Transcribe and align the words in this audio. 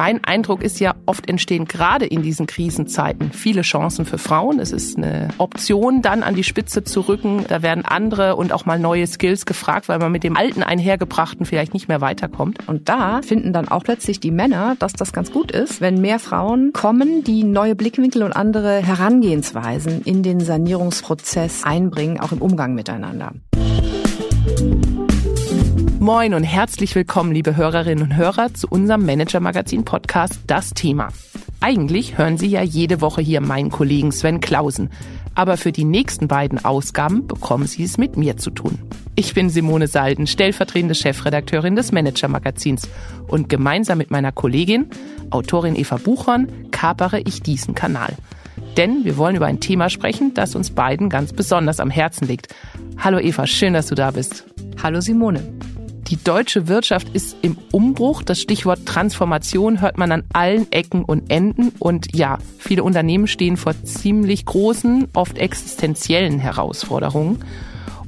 Mein 0.00 0.24
Eindruck 0.24 0.62
ist 0.62 0.80
ja, 0.80 0.94
oft 1.04 1.28
entstehen 1.28 1.66
gerade 1.66 2.06
in 2.06 2.22
diesen 2.22 2.46
Krisenzeiten 2.46 3.32
viele 3.32 3.60
Chancen 3.60 4.06
für 4.06 4.16
Frauen. 4.16 4.58
Es 4.58 4.72
ist 4.72 4.96
eine 4.96 5.28
Option, 5.36 6.00
dann 6.00 6.22
an 6.22 6.34
die 6.34 6.42
Spitze 6.42 6.84
zu 6.84 7.02
rücken. 7.02 7.44
Da 7.46 7.60
werden 7.60 7.84
andere 7.84 8.36
und 8.36 8.54
auch 8.54 8.64
mal 8.64 8.78
neue 8.78 9.06
Skills 9.06 9.44
gefragt, 9.44 9.90
weil 9.90 9.98
man 9.98 10.10
mit 10.10 10.24
dem 10.24 10.38
alten 10.38 10.62
einhergebrachten 10.62 11.44
vielleicht 11.44 11.74
nicht 11.74 11.88
mehr 11.88 12.00
weiterkommt. 12.00 12.66
Und 12.66 12.88
da 12.88 13.20
finden 13.20 13.52
dann 13.52 13.68
auch 13.68 13.84
plötzlich 13.84 14.20
die 14.20 14.30
Männer, 14.30 14.74
dass 14.78 14.94
das 14.94 15.12
ganz 15.12 15.32
gut 15.32 15.52
ist, 15.52 15.82
wenn 15.82 16.00
mehr 16.00 16.18
Frauen 16.18 16.72
kommen, 16.72 17.22
die 17.22 17.44
neue 17.44 17.74
Blickwinkel 17.74 18.22
und 18.22 18.32
andere 18.32 18.78
Herangehensweisen 18.78 20.00
in 20.00 20.22
den 20.22 20.40
Sanierungsprozess 20.40 21.64
einbringen, 21.64 22.18
auch 22.20 22.32
im 22.32 22.40
Umgang 22.40 22.72
miteinander. 22.72 23.34
Moin 26.00 26.32
und 26.32 26.44
herzlich 26.44 26.94
willkommen, 26.94 27.30
liebe 27.30 27.56
Hörerinnen 27.56 28.02
und 28.02 28.16
Hörer, 28.16 28.54
zu 28.54 28.66
unserem 28.68 29.04
Manager-Magazin-Podcast 29.04 30.40
Das 30.46 30.70
Thema. 30.70 31.08
Eigentlich 31.60 32.16
hören 32.16 32.38
Sie 32.38 32.46
ja 32.46 32.62
jede 32.62 33.02
Woche 33.02 33.20
hier 33.20 33.42
meinen 33.42 33.68
Kollegen 33.68 34.10
Sven 34.10 34.40
Klausen. 34.40 34.88
Aber 35.34 35.58
für 35.58 35.72
die 35.72 35.84
nächsten 35.84 36.26
beiden 36.26 36.64
Ausgaben 36.64 37.26
bekommen 37.26 37.66
Sie 37.66 37.84
es 37.84 37.98
mit 37.98 38.16
mir 38.16 38.38
zu 38.38 38.50
tun. 38.50 38.78
Ich 39.14 39.34
bin 39.34 39.50
Simone 39.50 39.88
Salden, 39.88 40.26
stellvertretende 40.26 40.94
Chefredakteurin 40.94 41.76
des 41.76 41.92
Manager-Magazins. 41.92 42.88
Und 43.28 43.50
gemeinsam 43.50 43.98
mit 43.98 44.10
meiner 44.10 44.32
Kollegin, 44.32 44.88
Autorin 45.28 45.76
Eva 45.76 45.98
Buchhorn, 45.98 46.48
kapere 46.70 47.20
ich 47.20 47.42
diesen 47.42 47.74
Kanal. 47.74 48.16
Denn 48.78 49.04
wir 49.04 49.18
wollen 49.18 49.36
über 49.36 49.46
ein 49.46 49.60
Thema 49.60 49.90
sprechen, 49.90 50.32
das 50.32 50.54
uns 50.54 50.70
beiden 50.70 51.10
ganz 51.10 51.34
besonders 51.34 51.78
am 51.78 51.90
Herzen 51.90 52.26
liegt. 52.26 52.54
Hallo 52.96 53.18
Eva, 53.18 53.46
schön, 53.46 53.74
dass 53.74 53.88
du 53.88 53.94
da 53.94 54.12
bist. 54.12 54.46
Hallo 54.82 55.02
Simone. 55.02 55.59
Die 56.10 56.16
deutsche 56.16 56.66
Wirtschaft 56.66 57.10
ist 57.10 57.36
im 57.42 57.56
Umbruch. 57.70 58.24
Das 58.24 58.40
Stichwort 58.40 58.84
Transformation 58.84 59.80
hört 59.80 59.96
man 59.96 60.10
an 60.10 60.24
allen 60.32 60.70
Ecken 60.72 61.04
und 61.04 61.30
Enden. 61.30 61.68
Und 61.78 62.16
ja, 62.16 62.38
viele 62.58 62.82
Unternehmen 62.82 63.28
stehen 63.28 63.56
vor 63.56 63.74
ziemlich 63.84 64.44
großen, 64.44 65.06
oft 65.14 65.38
existenziellen 65.38 66.40
Herausforderungen. 66.40 67.44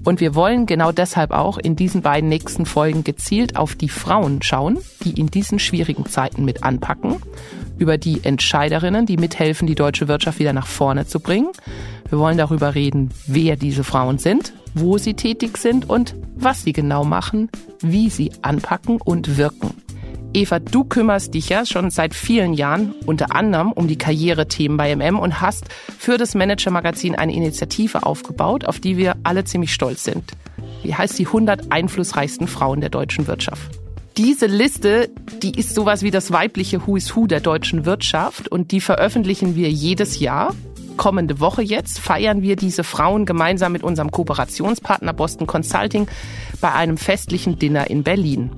Und 0.02 0.20
wir 0.20 0.34
wollen 0.34 0.66
genau 0.66 0.90
deshalb 0.90 1.30
auch 1.30 1.58
in 1.58 1.76
diesen 1.76 2.02
beiden 2.02 2.28
nächsten 2.28 2.66
Folgen 2.66 3.04
gezielt 3.04 3.54
auf 3.54 3.76
die 3.76 3.88
Frauen 3.88 4.42
schauen, 4.42 4.78
die 5.04 5.12
in 5.12 5.28
diesen 5.28 5.60
schwierigen 5.60 6.06
Zeiten 6.06 6.44
mit 6.44 6.64
anpacken, 6.64 7.22
über 7.78 7.98
die 7.98 8.24
Entscheiderinnen, 8.24 9.06
die 9.06 9.16
mithelfen, 9.16 9.68
die 9.68 9.76
deutsche 9.76 10.08
Wirtschaft 10.08 10.40
wieder 10.40 10.52
nach 10.52 10.66
vorne 10.66 11.06
zu 11.06 11.20
bringen. 11.20 11.50
Wir 12.08 12.18
wollen 12.18 12.36
darüber 12.36 12.74
reden, 12.74 13.10
wer 13.28 13.54
diese 13.54 13.84
Frauen 13.84 14.18
sind, 14.18 14.52
wo 14.74 14.98
sie 14.98 15.14
tätig 15.14 15.58
sind 15.58 15.88
und 15.88 16.14
was 16.34 16.62
sie 16.62 16.72
genau 16.72 17.04
machen, 17.04 17.50
wie 17.80 18.10
sie 18.10 18.32
anpacken 18.42 19.00
und 19.00 19.36
wirken. 19.36 19.70
Eva, 20.34 20.60
du 20.60 20.84
kümmerst 20.84 21.34
dich 21.34 21.50
ja 21.50 21.66
schon 21.66 21.90
seit 21.90 22.14
vielen 22.14 22.54
Jahren 22.54 22.94
unter 23.04 23.34
anderem 23.34 23.70
um 23.70 23.86
die 23.86 23.98
Karrierethemen 23.98 24.78
bei 24.78 24.96
MM 24.96 25.18
und 25.18 25.42
hast 25.42 25.66
für 25.98 26.16
das 26.16 26.34
Manager-Magazin 26.34 27.14
eine 27.14 27.34
Initiative 27.34 28.06
aufgebaut, 28.06 28.64
auf 28.64 28.80
die 28.80 28.96
wir 28.96 29.16
alle 29.24 29.44
ziemlich 29.44 29.74
stolz 29.74 30.04
sind. 30.04 30.32
Wie 30.82 30.94
heißt 30.94 31.18
die 31.18 31.26
100 31.26 31.70
einflussreichsten 31.70 32.48
Frauen 32.48 32.80
der 32.80 32.88
deutschen 32.88 33.26
Wirtschaft? 33.26 33.78
Diese 34.16 34.46
Liste, 34.46 35.10
die 35.42 35.58
ist 35.58 35.74
sowas 35.74 36.02
wie 36.02 36.10
das 36.10 36.32
weibliche 36.32 36.86
Who 36.86 36.96
is 36.96 37.14
Who 37.14 37.26
der 37.26 37.40
deutschen 37.40 37.84
Wirtschaft 37.84 38.48
und 38.48 38.70
die 38.70 38.80
veröffentlichen 38.80 39.54
wir 39.54 39.70
jedes 39.70 40.18
Jahr 40.18 40.54
kommende 40.96 41.40
Woche 41.40 41.62
jetzt 41.62 41.98
feiern 41.98 42.42
wir 42.42 42.56
diese 42.56 42.84
Frauen 42.84 43.26
gemeinsam 43.26 43.72
mit 43.72 43.82
unserem 43.82 44.10
Kooperationspartner 44.10 45.12
Boston 45.12 45.46
Consulting 45.46 46.08
bei 46.60 46.72
einem 46.72 46.96
festlichen 46.96 47.58
Dinner 47.58 47.90
in 47.90 48.02
Berlin. 48.02 48.50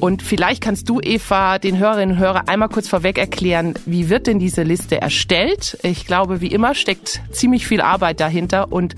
Und 0.00 0.22
vielleicht 0.22 0.62
kannst 0.62 0.88
du, 0.88 1.00
Eva, 1.00 1.58
den 1.58 1.78
Hörerinnen 1.78 2.16
und 2.16 2.22
Hörern 2.22 2.48
einmal 2.48 2.68
kurz 2.68 2.88
vorweg 2.88 3.18
erklären, 3.18 3.74
wie 3.86 4.10
wird 4.10 4.26
denn 4.26 4.38
diese 4.38 4.62
Liste 4.62 5.00
erstellt? 5.00 5.78
Ich 5.82 6.06
glaube, 6.06 6.40
wie 6.40 6.48
immer 6.48 6.74
steckt 6.74 7.22
ziemlich 7.30 7.66
viel 7.66 7.80
Arbeit 7.80 8.20
dahinter 8.20 8.72
und 8.72 8.94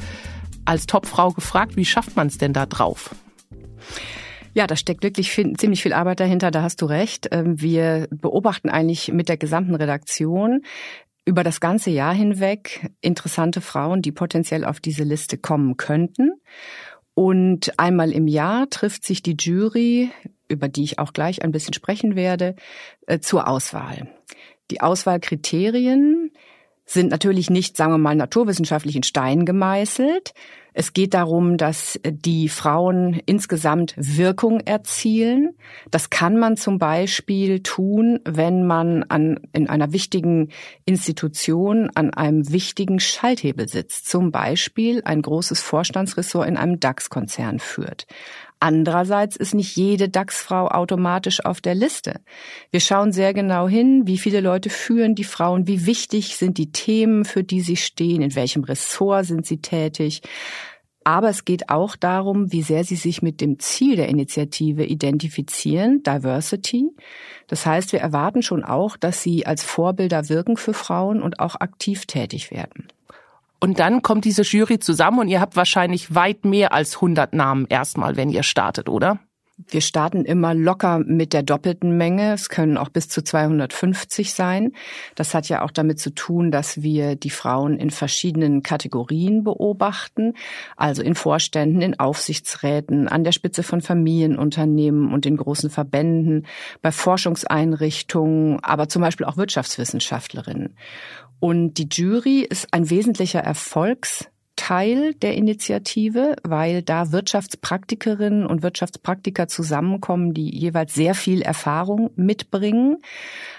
als 0.64 0.86
Topfrau 0.86 1.30
gefragt, 1.30 1.76
wie 1.76 1.84
schafft 1.84 2.16
man 2.16 2.26
es 2.26 2.38
denn 2.38 2.52
da 2.52 2.66
drauf? 2.66 3.14
Ja, 4.54 4.66
da 4.66 4.76
steckt 4.76 5.04
wirklich 5.04 5.30
viel, 5.30 5.56
ziemlich 5.56 5.82
viel 5.82 5.92
Arbeit 5.92 6.20
dahinter, 6.20 6.50
da 6.50 6.62
hast 6.62 6.82
du 6.82 6.86
recht. 6.86 7.28
Ähm, 7.30 7.60
wir 7.60 8.08
beobachten 8.10 8.68
eigentlich 8.68 9.12
mit 9.12 9.28
der 9.28 9.36
gesamten 9.36 9.74
Redaktion, 9.74 10.62
über 11.28 11.44
das 11.44 11.60
ganze 11.60 11.90
Jahr 11.90 12.14
hinweg 12.14 12.90
interessante 13.02 13.60
Frauen, 13.60 14.00
die 14.00 14.12
potenziell 14.12 14.64
auf 14.64 14.80
diese 14.80 15.04
Liste 15.04 15.36
kommen 15.36 15.76
könnten. 15.76 16.32
Und 17.12 17.78
einmal 17.78 18.12
im 18.12 18.26
Jahr 18.28 18.70
trifft 18.70 19.04
sich 19.04 19.22
die 19.22 19.36
Jury, 19.38 20.10
über 20.48 20.68
die 20.68 20.84
ich 20.84 20.98
auch 20.98 21.12
gleich 21.12 21.42
ein 21.42 21.52
bisschen 21.52 21.74
sprechen 21.74 22.16
werde, 22.16 22.56
äh, 23.06 23.18
zur 23.18 23.46
Auswahl. 23.46 24.08
Die 24.70 24.80
Auswahlkriterien 24.80 26.32
sind 26.86 27.10
natürlich 27.10 27.50
nicht, 27.50 27.76
sagen 27.76 27.92
wir 27.92 27.98
mal, 27.98 28.16
naturwissenschaftlich 28.16 28.96
in 28.96 29.02
Stein 29.02 29.44
gemeißelt, 29.44 30.32
es 30.74 30.92
geht 30.92 31.14
darum, 31.14 31.56
dass 31.56 31.98
die 32.04 32.48
Frauen 32.48 33.20
insgesamt 33.26 33.94
Wirkung 33.96 34.60
erzielen. 34.60 35.56
Das 35.90 36.10
kann 36.10 36.36
man 36.36 36.56
zum 36.56 36.78
Beispiel 36.78 37.62
tun, 37.62 38.20
wenn 38.24 38.66
man 38.66 39.02
an, 39.04 39.40
in 39.52 39.68
einer 39.68 39.92
wichtigen 39.92 40.50
Institution 40.84 41.90
an 41.94 42.12
einem 42.14 42.50
wichtigen 42.52 43.00
Schalthebel 43.00 43.68
sitzt. 43.68 44.08
Zum 44.08 44.30
Beispiel 44.30 45.02
ein 45.04 45.22
großes 45.22 45.60
Vorstandsressort 45.60 46.48
in 46.48 46.56
einem 46.56 46.80
DAX-Konzern 46.80 47.58
führt. 47.58 48.06
Andererseits 48.60 49.36
ist 49.36 49.54
nicht 49.54 49.76
jede 49.76 50.08
DAX-Frau 50.08 50.68
automatisch 50.68 51.44
auf 51.44 51.60
der 51.60 51.74
Liste. 51.74 52.20
Wir 52.70 52.80
schauen 52.80 53.12
sehr 53.12 53.32
genau 53.32 53.68
hin, 53.68 54.06
wie 54.06 54.18
viele 54.18 54.40
Leute 54.40 54.68
führen 54.68 55.14
die 55.14 55.24
Frauen, 55.24 55.68
wie 55.68 55.86
wichtig 55.86 56.36
sind 56.36 56.58
die 56.58 56.72
Themen, 56.72 57.24
für 57.24 57.44
die 57.44 57.60
sie 57.60 57.76
stehen, 57.76 58.20
in 58.20 58.34
welchem 58.34 58.64
Ressort 58.64 59.26
sind 59.26 59.46
sie 59.46 59.58
tätig. 59.58 60.22
Aber 61.04 61.30
es 61.30 61.44
geht 61.44 61.70
auch 61.70 61.96
darum, 61.96 62.52
wie 62.52 62.62
sehr 62.62 62.84
sie 62.84 62.96
sich 62.96 63.22
mit 63.22 63.40
dem 63.40 63.58
Ziel 63.60 63.96
der 63.96 64.08
Initiative 64.08 64.84
identifizieren, 64.84 66.02
Diversity. 66.02 66.90
Das 67.46 67.64
heißt, 67.64 67.92
wir 67.92 68.00
erwarten 68.00 68.42
schon 68.42 68.64
auch, 68.64 68.96
dass 68.96 69.22
sie 69.22 69.46
als 69.46 69.62
Vorbilder 69.62 70.28
wirken 70.28 70.56
für 70.56 70.74
Frauen 70.74 71.22
und 71.22 71.40
auch 71.40 71.54
aktiv 71.54 72.04
tätig 72.06 72.50
werden. 72.50 72.88
Und 73.60 73.80
dann 73.80 74.02
kommt 74.02 74.24
diese 74.24 74.42
Jury 74.42 74.78
zusammen 74.78 75.18
und 75.18 75.28
ihr 75.28 75.40
habt 75.40 75.56
wahrscheinlich 75.56 76.14
weit 76.14 76.44
mehr 76.44 76.72
als 76.72 76.96
100 76.96 77.34
Namen 77.34 77.66
erstmal, 77.68 78.16
wenn 78.16 78.30
ihr 78.30 78.44
startet, 78.44 78.88
oder? 78.88 79.18
Wir 79.66 79.80
starten 79.80 80.24
immer 80.24 80.54
locker 80.54 81.00
mit 81.00 81.32
der 81.32 81.42
doppelten 81.42 81.96
Menge. 81.96 82.32
Es 82.32 82.48
können 82.48 82.76
auch 82.76 82.90
bis 82.90 83.08
zu 83.08 83.22
250 83.22 84.32
sein. 84.32 84.70
Das 85.16 85.34
hat 85.34 85.48
ja 85.48 85.62
auch 85.62 85.72
damit 85.72 85.98
zu 85.98 86.14
tun, 86.14 86.52
dass 86.52 86.82
wir 86.82 87.16
die 87.16 87.30
Frauen 87.30 87.76
in 87.76 87.90
verschiedenen 87.90 88.62
Kategorien 88.62 89.42
beobachten. 89.42 90.34
Also 90.76 91.02
in 91.02 91.16
Vorständen, 91.16 91.82
in 91.82 91.98
Aufsichtsräten, 91.98 93.08
an 93.08 93.24
der 93.24 93.32
Spitze 93.32 93.64
von 93.64 93.80
Familienunternehmen 93.80 95.12
und 95.12 95.26
in 95.26 95.36
großen 95.36 95.70
Verbänden, 95.70 96.46
bei 96.80 96.92
Forschungseinrichtungen, 96.92 98.60
aber 98.62 98.88
zum 98.88 99.02
Beispiel 99.02 99.26
auch 99.26 99.36
Wirtschaftswissenschaftlerinnen. 99.36 100.76
Und 101.40 101.74
die 101.74 101.88
Jury 101.90 102.40
ist 102.40 102.68
ein 102.72 102.90
wesentlicher 102.90 103.40
Erfolgs 103.40 104.28
Teil 104.58 105.14
der 105.14 105.34
Initiative, 105.34 106.34
weil 106.42 106.82
da 106.82 107.12
Wirtschaftspraktikerinnen 107.12 108.44
und 108.44 108.62
Wirtschaftspraktiker 108.62 109.46
zusammenkommen, 109.46 110.34
die 110.34 110.50
jeweils 110.54 110.94
sehr 110.94 111.14
viel 111.14 111.42
Erfahrung 111.42 112.10
mitbringen. 112.16 112.98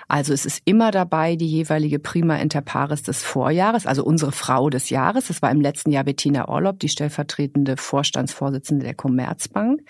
Also 0.10 0.34
es 0.34 0.44
ist 0.44 0.64
immer 0.66 0.90
dabei 0.90 1.36
die 1.36 1.48
jeweilige 1.48 2.00
Prima 2.00 2.36
Inter 2.38 2.62
Pares 2.62 3.04
des 3.04 3.22
Vorjahres, 3.24 3.86
also 3.86 4.04
unsere 4.04 4.32
Frau 4.32 4.72
des 4.72 4.90
Jahres. 4.90 5.28
Das 5.28 5.44
war 5.44 5.52
im 5.52 5.62
letzten 5.62 5.92
Jahr 5.92 6.04
Bettina 6.04 6.48
Orlob, 6.48 6.80
die 6.80 6.90
stellvertretende 6.90 7.78
Vorstandsvorsitzende 7.78 8.84
der 8.84 8.96
Commerzbank. 8.96 9.82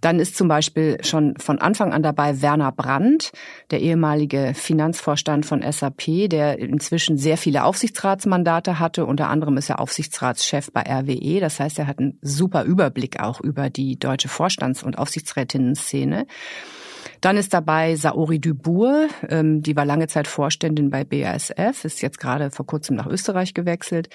Dann 0.00 0.20
ist 0.20 0.36
zum 0.36 0.46
Beispiel 0.46 0.98
schon 1.02 1.34
von 1.36 1.58
Anfang 1.58 1.92
an 1.92 2.04
dabei 2.04 2.40
Werner 2.40 2.70
Brandt, 2.70 3.32
der 3.72 3.80
ehemalige 3.80 4.52
Finanzvorstand 4.54 5.44
von 5.44 5.62
SAP, 5.68 6.28
der 6.28 6.60
inzwischen 6.60 7.18
sehr 7.18 7.36
viele 7.36 7.64
Aufsichtsratsmandate 7.64 8.78
hatte. 8.78 9.04
Unter 9.04 9.30
anderem 9.30 9.56
ist 9.56 9.68
er 9.68 9.80
Aufsichtsratschef 9.80 10.70
bei 10.70 10.82
RWE. 10.82 11.40
Das 11.40 11.58
heißt, 11.58 11.76
er 11.80 11.88
hat 11.88 11.98
einen 11.98 12.20
super 12.22 12.62
Überblick 12.62 13.18
auch 13.20 13.40
über 13.40 13.68
die 13.68 13.98
deutsche 13.98 14.28
Vorstands- 14.28 14.84
und 14.84 14.96
Aufsichtsrätinnen-Szene. 14.96 16.26
Dann 17.20 17.36
ist 17.36 17.52
dabei 17.52 17.96
Saori 17.96 18.38
Dubourg, 18.38 19.10
ähm, 19.28 19.62
die 19.62 19.76
war 19.76 19.84
lange 19.84 20.08
Zeit 20.08 20.26
Vorständin 20.26 20.90
bei 20.90 21.04
BASF, 21.04 21.84
ist 21.84 22.00
jetzt 22.00 22.18
gerade 22.18 22.50
vor 22.50 22.66
kurzem 22.66 22.96
nach 22.96 23.06
Österreich 23.06 23.54
gewechselt. 23.54 24.08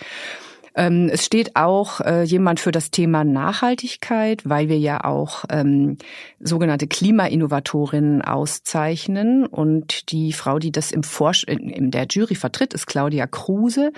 Ähm, 0.76 1.10
es 1.12 1.26
steht 1.26 1.56
auch 1.56 2.02
äh, 2.02 2.24
jemand 2.24 2.60
für 2.60 2.72
das 2.72 2.92
Thema 2.92 3.24
Nachhaltigkeit, 3.24 4.42
weil 4.44 4.68
wir 4.70 4.78
ja 4.78 5.04
auch 5.04 5.46
ähm, 5.50 5.98
sogenannte 6.40 6.88
Klimainnovatorinnen 6.88 8.22
auszeichnen. 8.22 9.46
Und 9.46 10.12
die 10.12 10.34
Frau, 10.34 10.60
die 10.60 10.72
das 10.72 10.92
im 10.92 11.04
Forsch 11.04 11.44
in 11.46 11.92
der 11.92 12.08
Jury 12.10 12.36
vertritt, 12.36 12.74
ist 12.74 12.88
Claudia 12.88 13.28
Kruse. 13.28 13.92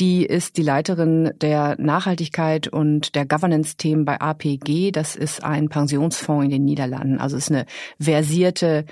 Die 0.00 0.24
ist 0.24 0.56
die 0.56 0.62
Leiterin 0.62 1.32
der 1.40 1.76
Nachhaltigkeit 1.78 2.68
und 2.68 3.14
der 3.14 3.26
Governance-Themen 3.26 4.04
bei 4.04 4.20
APG. 4.20 4.90
Das 4.90 5.16
ist 5.16 5.44
ein 5.44 5.68
Pensionsfonds 5.68 6.44
in 6.44 6.50
den 6.50 6.64
Niederlanden. 6.64 7.18
Also 7.18 7.36
ist 7.36 7.50
eine 7.50 7.66
versierte 8.00 8.86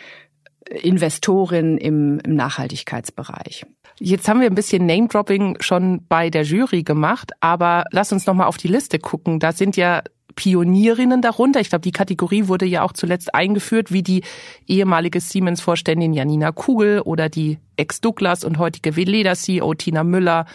Investorin 0.69 1.79
im, 1.79 2.21
im 2.21 2.35
Nachhaltigkeitsbereich. 2.35 3.67
Jetzt 3.99 4.29
haben 4.29 4.41
wir 4.41 4.47
ein 4.47 4.55
bisschen 4.55 4.87
Name-Dropping 4.87 5.59
schon 5.61 6.05
bei 6.09 6.31
der 6.31 6.43
Jury 6.43 6.83
gemacht, 6.83 7.33
aber 7.41 7.85
lass 7.91 8.13
uns 8.13 8.27
noch 8.27 8.35
mal 8.35 8.47
auf 8.47 8.57
die 8.57 8.69
Liste 8.69 8.99
gucken. 8.99 9.39
Da 9.39 9.53
sind 9.53 9.77
ja 9.77 10.03
Pionierinnen 10.35 11.21
darunter. 11.21 11.61
Ich 11.61 11.69
glaube, 11.69 11.83
die 11.83 11.93
Kategorie 11.93 12.49
wurde 12.49 12.67
ja 12.67 12.83
auch 12.83 12.93
zuletzt 12.93 13.35
eingeführt, 13.35 13.93
wie 13.93 14.03
die 14.03 14.23
ehemalige 14.67 15.21
Siemens-Vorständin 15.21 16.15
Janina 16.15 16.53
Kugel 16.53 17.01
oder 17.01 17.29
die 17.29 17.59
Ex-Douglas 17.77 18.45
und 18.45 18.59
heutige 18.59 18.97
Veleda-CEO 18.97 19.75
Tina 19.75 20.05
Müller. 20.05 20.47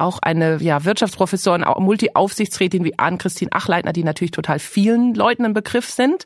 Auch 0.00 0.18
eine 0.22 0.56
ja, 0.62 0.84
Wirtschaftsprofessorin, 0.84 1.64
Multi-Aufsichtsrätin 1.78 2.84
wie 2.84 2.98
Ann-Christine 2.98 3.52
Achleitner, 3.52 3.92
die 3.92 4.02
natürlich 4.02 4.30
total 4.30 4.58
vielen 4.58 5.14
Leuten 5.14 5.44
im 5.44 5.52
Begriff 5.52 5.90
sind. 5.90 6.24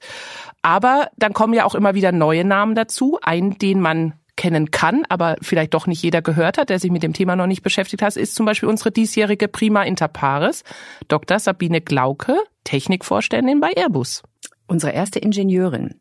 Aber 0.63 1.09
dann 1.17 1.33
kommen 1.33 1.55
ja 1.55 1.65
auch 1.65 1.75
immer 1.75 1.95
wieder 1.95 2.13
neue 2.13 2.45
Namen 2.45 2.77
dazu. 2.77 3.19
Einen, 3.21 3.59
den 3.59 3.81
man 3.81 4.15
kennen 4.37 4.71
kann, 4.71 5.05
aber 5.09 5.37
vielleicht 5.43 5.75
doch 5.75 5.87
nicht 5.87 6.03
jeder 6.03 6.23
gehört 6.23 6.57
hat, 6.57 6.69
der 6.69 6.79
sich 6.79 6.91
mit 6.91 7.03
dem 7.03 7.13
Thema 7.13 7.37
noch 7.37 7.47
nicht 7.47 7.63
beschäftigt 7.63 8.03
hat, 8.03 8.17
ist 8.17 8.35
zum 8.35 8.47
Beispiel 8.47 8.69
unsere 8.69 8.91
diesjährige 8.91 9.49
Prima 9.49 9.83
Inter 9.83 10.09
Pares, 10.09 10.63
Dr. 11.09 11.39
Sabine 11.39 11.81
Glauke, 11.81 12.37
Technikvorständin 12.65 13.61
bei 13.61 13.73
Airbus. 13.77 14.23
Unsere 14.67 14.93
erste 14.93 15.19
Ingenieurin 15.19 16.01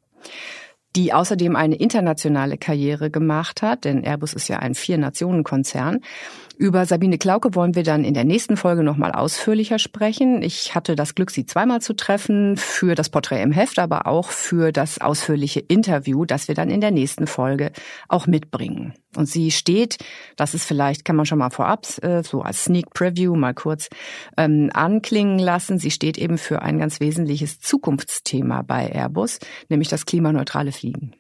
die 0.96 1.14
außerdem 1.14 1.56
eine 1.56 1.76
internationale 1.76 2.58
Karriere 2.58 3.10
gemacht 3.10 3.62
hat, 3.62 3.86
denn 3.86 4.04
Airbus 4.04 4.34
ist 4.34 4.48
ja 4.48 4.60
ein 4.60 4.76
Vier-Nationen-Konzern 4.76 6.02
über 6.64 6.86
Sabine 6.86 7.18
Klauke 7.18 7.56
wollen 7.56 7.76
wir 7.76 7.84
dann 7.84 8.06
in 8.06 8.14
der 8.14 8.24
nächsten 8.24 8.56
Folge 8.56 8.84
nochmal 8.84 9.12
ausführlicher 9.12 9.80
sprechen. 9.80 10.42
Ich 10.42 10.74
hatte 10.74 10.96
das 10.96 11.14
Glück, 11.14 11.30
sie 11.30 11.46
zweimal 11.46 11.82
zu 11.82 11.94
treffen, 11.94 12.56
für 12.56 12.96
das 12.96 13.10
Porträt 13.10 13.42
im 13.42 13.52
Heft, 13.52 13.80
aber 13.80 14.08
auch 14.08 14.30
für 14.30 14.72
das 14.72 15.02
ausführliche 15.02 15.60
Interview, 15.60 16.24
das 16.24 16.48
wir 16.48 16.56
dann 16.56 16.70
in 16.70 16.80
der 16.80 16.92
nächsten 16.92 17.28
Folge 17.28 17.74
auch 18.08 18.28
mitbringen. 18.28 18.94
Und 19.18 19.26
sie 19.26 19.52
steht, 19.52 19.98
das 20.38 20.54
ist 20.54 20.64
vielleicht, 20.64 21.04
kann 21.04 21.18
man 21.18 21.26
schon 21.26 21.40
mal 21.40 21.50
vorab, 21.50 21.86
äh, 22.02 22.24
so 22.24 22.44
als 22.44 22.64
Sneak 22.64 22.94
Preview 22.94 23.36
mal 23.36 23.54
kurz 23.54 23.90
ähm, 24.38 24.70
anklingen 24.74 25.40
lassen, 25.40 25.80
sie 25.80 25.92
steht 25.92 26.18
eben 26.18 26.38
für 26.38 26.62
ein 26.62 26.78
ganz 26.78 27.02
wesentliches 27.02 27.60
Zukunftsthema 27.60 28.62
bei 28.62 28.90
Airbus, 28.90 29.40
nämlich 29.68 29.90
das 29.90 30.06
klimaneutrale 30.06 30.72
Fliegen. 30.72 31.14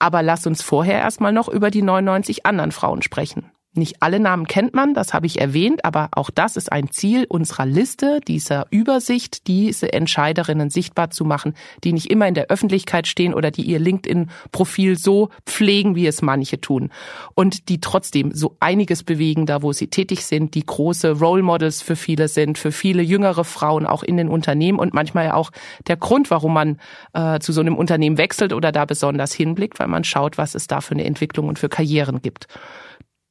Aber 0.00 0.24
lass 0.24 0.44
uns 0.44 0.60
vorher 0.60 0.98
erstmal 0.98 1.32
noch 1.32 1.48
über 1.48 1.70
die 1.70 1.82
99 1.82 2.44
anderen 2.46 2.72
Frauen 2.72 3.02
sprechen. 3.02 3.51
Nicht 3.74 4.02
alle 4.02 4.20
Namen 4.20 4.46
kennt 4.46 4.74
man, 4.74 4.92
das 4.92 5.14
habe 5.14 5.24
ich 5.24 5.40
erwähnt, 5.40 5.86
aber 5.86 6.10
auch 6.12 6.28
das 6.28 6.58
ist 6.58 6.70
ein 6.70 6.90
Ziel 6.90 7.24
unserer 7.26 7.64
Liste, 7.64 8.20
dieser 8.20 8.66
Übersicht, 8.68 9.46
diese 9.46 9.94
Entscheiderinnen 9.94 10.68
sichtbar 10.68 11.08
zu 11.08 11.24
machen, 11.24 11.54
die 11.82 11.94
nicht 11.94 12.10
immer 12.10 12.28
in 12.28 12.34
der 12.34 12.48
Öffentlichkeit 12.48 13.06
stehen 13.06 13.32
oder 13.32 13.50
die 13.50 13.62
ihr 13.62 13.78
LinkedIn-Profil 13.78 14.98
so 14.98 15.30
pflegen, 15.46 15.96
wie 15.96 16.06
es 16.06 16.20
manche 16.20 16.60
tun. 16.60 16.90
Und 17.34 17.70
die 17.70 17.80
trotzdem 17.80 18.32
so 18.34 18.58
einiges 18.60 19.04
bewegen, 19.04 19.46
da 19.46 19.62
wo 19.62 19.72
sie 19.72 19.86
tätig 19.86 20.26
sind, 20.26 20.54
die 20.54 20.66
große 20.66 21.12
Role 21.12 21.42
Models 21.42 21.80
für 21.80 21.96
viele 21.96 22.28
sind, 22.28 22.58
für 22.58 22.72
viele 22.72 23.00
jüngere 23.00 23.44
Frauen 23.44 23.86
auch 23.86 24.02
in 24.02 24.18
den 24.18 24.28
Unternehmen 24.28 24.78
und 24.78 24.92
manchmal 24.92 25.30
auch 25.30 25.50
der 25.88 25.96
Grund, 25.96 26.30
warum 26.30 26.52
man 26.52 26.78
äh, 27.14 27.38
zu 27.38 27.52
so 27.52 27.62
einem 27.62 27.78
Unternehmen 27.78 28.18
wechselt 28.18 28.52
oder 28.52 28.70
da 28.70 28.84
besonders 28.84 29.32
hinblickt, 29.32 29.80
weil 29.80 29.88
man 29.88 30.04
schaut, 30.04 30.36
was 30.36 30.54
es 30.54 30.66
da 30.66 30.82
für 30.82 30.92
eine 30.92 31.04
Entwicklung 31.04 31.48
und 31.48 31.58
für 31.58 31.70
Karrieren 31.70 32.20
gibt. 32.20 32.48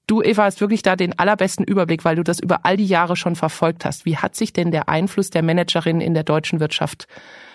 Du, 0.08 0.22
Eva, 0.22 0.44
hast 0.44 0.62
wirklich 0.62 0.82
da 0.82 0.96
den 0.96 1.18
allerbesten 1.18 1.64
Überblick, 1.64 2.04
weil 2.04 2.16
du 2.16 2.24
das 2.24 2.40
über 2.40 2.66
all 2.66 2.78
die 2.78 2.86
Jahre 2.86 3.16
schon 3.16 3.36
verfolgt 3.36 3.86
hast. 3.86 4.06
Wie 4.06 4.18
hat 4.18 4.36
sich 4.36 4.52
denn 4.52 4.72
der 4.72 4.90
Einfluss 4.90 5.30
der 5.30 5.44
Managerin 5.44 6.02
in 6.02 6.14
der 6.14 6.24
deutschen 6.24 6.60
Wirtschaft 6.60 7.08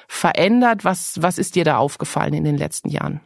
verändert? 0.09 0.85
Was, 0.85 1.21
was 1.21 1.39
ist 1.39 1.55
dir 1.55 1.65
da 1.65 1.77
aufgefallen 1.77 2.35
in 2.35 2.45
den 2.45 2.57
letzten 2.57 2.89
Jahren? 2.89 3.21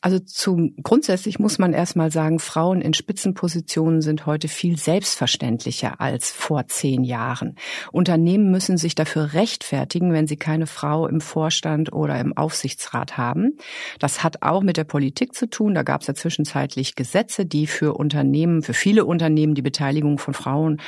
Also 0.00 0.20
zum 0.20 0.76
grundsätzlich 0.80 1.40
muss 1.40 1.58
man 1.58 1.72
erstmal 1.72 2.12
sagen, 2.12 2.38
Frauen 2.38 2.82
in 2.82 2.94
Spitzenpositionen 2.94 4.00
sind 4.00 4.26
heute 4.26 4.46
viel 4.46 4.78
selbstverständlicher 4.78 6.00
als 6.00 6.30
vor 6.30 6.68
zehn 6.68 7.02
Jahren. 7.02 7.56
Unternehmen 7.90 8.52
müssen 8.52 8.76
sich 8.76 8.94
dafür 8.94 9.32
rechtfertigen, 9.32 10.12
wenn 10.12 10.28
sie 10.28 10.36
keine 10.36 10.68
Frau 10.68 11.08
im 11.08 11.20
Vorstand 11.20 11.92
oder 11.92 12.20
im 12.20 12.36
Aufsichtsrat 12.36 13.16
haben. 13.16 13.58
Das 13.98 14.22
hat 14.22 14.42
auch 14.42 14.62
mit 14.62 14.76
der 14.76 14.84
Politik 14.84 15.34
zu 15.34 15.50
tun. 15.50 15.74
Da 15.74 15.82
gab 15.82 16.02
es 16.02 16.06
ja 16.06 16.14
zwischenzeitlich 16.14 16.94
Gesetze, 16.94 17.44
die 17.44 17.66
für 17.66 17.94
Unternehmen, 17.94 18.62
für 18.62 18.74
viele 18.74 19.04
Unternehmen 19.04 19.56
die 19.56 19.62
Beteiligung 19.62 20.18
von 20.18 20.32
Frauen 20.32 20.80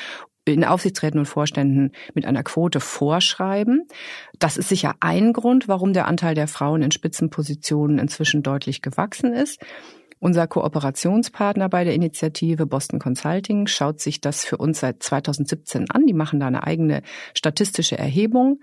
in 0.45 0.65
Aufsichtsräten 0.65 1.19
und 1.19 1.27
Vorständen 1.27 1.93
mit 2.15 2.27
einer 2.27 2.43
Quote 2.43 2.81
vorschreiben. 2.81 3.87
Das 4.39 4.57
ist 4.57 4.69
sicher 4.69 4.95
ein 5.01 5.33
Grund, 5.33 5.69
warum 5.69 5.93
der 5.93 6.09
Anteil 6.09 6.35
der 6.35 6.49
Frauen 6.49 6.83
in 6.83 6.91
Spitzenpositionen 6.91 7.99
inzwischen 7.99 8.43
deutlich 8.43 8.83
gewachsen 8.83 9.33
ist. 9.33 9.61
Unser 10.19 10.47
Kooperationspartner 10.47 11.71
bei 11.71 11.85
der 11.85 11.95
Initiative 11.95 12.67
Boston 12.67 12.99
Consulting 12.99 13.67
schaut 13.67 14.01
sich 14.01 14.21
das 14.21 14.45
für 14.45 14.59
uns 14.59 14.81
seit 14.81 15.03
2017 15.03 15.91
an. 15.91 16.07
Die 16.07 16.13
machen 16.13 16.41
da 16.41 16.47
eine 16.47 16.67
eigene 16.67 17.03
statistische 17.35 17.97
Erhebung. 17.97 18.61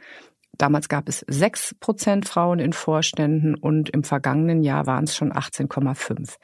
Damals 0.57 0.87
gab 0.87 1.09
es 1.09 1.25
sechs 1.27 1.75
Prozent 1.79 2.27
Frauen 2.27 2.59
in 2.59 2.73
Vorständen 2.73 3.55
und 3.55 3.89
im 3.89 4.03
vergangenen 4.03 4.61
Jahr 4.63 4.85
waren 4.85 5.05
es 5.05 5.15
schon 5.15 5.31
18,5. 5.31 6.35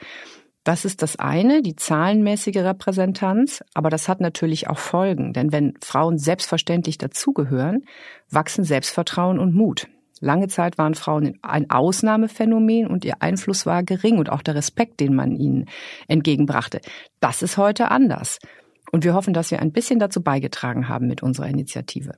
Das 0.63 0.85
ist 0.85 1.01
das 1.01 1.17
eine, 1.17 1.61
die 1.61 1.75
zahlenmäßige 1.75 2.57
Repräsentanz, 2.57 3.63
aber 3.73 3.89
das 3.89 4.07
hat 4.07 4.21
natürlich 4.21 4.69
auch 4.69 4.77
Folgen, 4.77 5.33
denn 5.33 5.51
wenn 5.51 5.73
Frauen 5.81 6.17
selbstverständlich 6.17 6.97
dazugehören, 6.97 7.83
wachsen 8.29 8.63
Selbstvertrauen 8.63 9.39
und 9.39 9.53
Mut. 9.53 9.87
Lange 10.21 10.47
Zeit 10.47 10.77
waren 10.77 10.95
Frauen 10.95 11.37
ein 11.41 11.69
Ausnahmephänomen 11.69 12.87
und 12.87 13.03
ihr 13.03 13.21
Einfluss 13.21 13.65
war 13.65 13.83
gering 13.83 14.19
und 14.19 14.31
auch 14.31 14.41
der 14.41 14.55
Respekt, 14.55 15.01
den 15.01 15.13
man 15.15 15.35
ihnen 15.35 15.65
entgegenbrachte. 16.07 16.79
Das 17.19 17.41
ist 17.41 17.57
heute 17.57 17.91
anders. 17.91 18.39
Und 18.93 19.03
wir 19.03 19.15
hoffen, 19.15 19.33
dass 19.33 19.51
wir 19.51 19.59
ein 19.59 19.73
bisschen 19.73 19.99
dazu 19.99 20.21
beigetragen 20.21 20.87
haben 20.87 21.07
mit 21.07 21.23
unserer 21.23 21.47
Initiative 21.47 22.13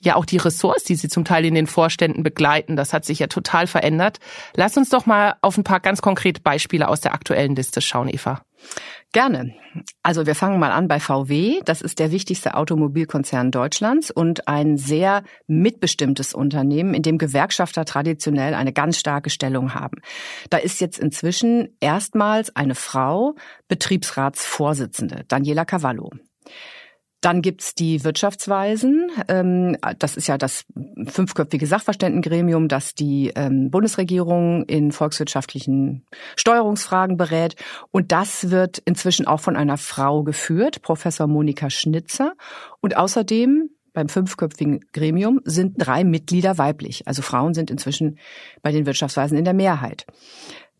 ja 0.00 0.16
auch 0.16 0.24
die 0.24 0.36
Ressorts, 0.36 0.84
die 0.84 0.94
sie 0.94 1.08
zum 1.08 1.24
Teil 1.24 1.44
in 1.44 1.54
den 1.54 1.66
Vorständen 1.66 2.22
begleiten. 2.22 2.76
Das 2.76 2.92
hat 2.92 3.04
sich 3.04 3.18
ja 3.18 3.26
total 3.26 3.66
verändert. 3.66 4.18
Lass 4.54 4.76
uns 4.76 4.90
doch 4.90 5.06
mal 5.06 5.36
auf 5.42 5.56
ein 5.56 5.64
paar 5.64 5.80
ganz 5.80 6.02
konkrete 6.02 6.40
Beispiele 6.40 6.88
aus 6.88 7.00
der 7.00 7.14
aktuellen 7.14 7.56
Liste 7.56 7.80
schauen, 7.80 8.08
Eva. 8.08 8.42
Gerne. 9.12 9.54
Also 10.02 10.26
wir 10.26 10.34
fangen 10.34 10.58
mal 10.58 10.72
an 10.72 10.88
bei 10.88 11.00
VW. 11.00 11.60
Das 11.64 11.80
ist 11.80 11.98
der 11.98 12.10
wichtigste 12.10 12.54
Automobilkonzern 12.54 13.50
Deutschlands 13.50 14.10
und 14.10 14.48
ein 14.48 14.76
sehr 14.76 15.22
mitbestimmtes 15.46 16.34
Unternehmen, 16.34 16.92
in 16.92 17.02
dem 17.02 17.18
Gewerkschafter 17.18 17.84
traditionell 17.84 18.54
eine 18.54 18.72
ganz 18.72 18.98
starke 18.98 19.30
Stellung 19.30 19.74
haben. 19.74 19.98
Da 20.50 20.58
ist 20.58 20.80
jetzt 20.80 20.98
inzwischen 20.98 21.76
erstmals 21.80 22.54
eine 22.56 22.74
Frau 22.74 23.36
Betriebsratsvorsitzende, 23.68 25.24
Daniela 25.28 25.64
Cavallo. 25.64 26.10
Dann 27.20 27.42
gibt's 27.42 27.74
die 27.74 28.04
Wirtschaftsweisen. 28.04 29.10
Ähm, 29.28 29.76
das 29.98 30.16
ist 30.16 30.26
ja 30.26 30.38
das 30.38 30.64
fünfköpfige 31.06 31.66
Sachverständengremium, 31.66 32.68
das 32.68 32.94
die 32.94 33.32
ähm, 33.34 33.70
Bundesregierung 33.70 34.64
in 34.64 34.92
volkswirtschaftlichen 34.92 36.04
Steuerungsfragen 36.36 37.16
berät. 37.16 37.56
Und 37.90 38.12
das 38.12 38.50
wird 38.50 38.78
inzwischen 38.84 39.26
auch 39.26 39.40
von 39.40 39.56
einer 39.56 39.78
Frau 39.78 40.22
geführt, 40.22 40.82
Professor 40.82 41.26
Monika 41.26 41.70
Schnitzer. 41.70 42.34
Und 42.80 42.96
außerdem 42.96 43.70
beim 43.96 44.10
fünfköpfigen 44.10 44.84
Gremium 44.92 45.40
sind 45.44 45.76
drei 45.78 46.04
Mitglieder 46.04 46.58
weiblich. 46.58 47.08
Also 47.08 47.22
Frauen 47.22 47.54
sind 47.54 47.70
inzwischen 47.70 48.18
bei 48.60 48.70
den 48.70 48.84
Wirtschaftsweisen 48.84 49.38
in 49.38 49.44
der 49.44 49.54
Mehrheit. 49.54 50.04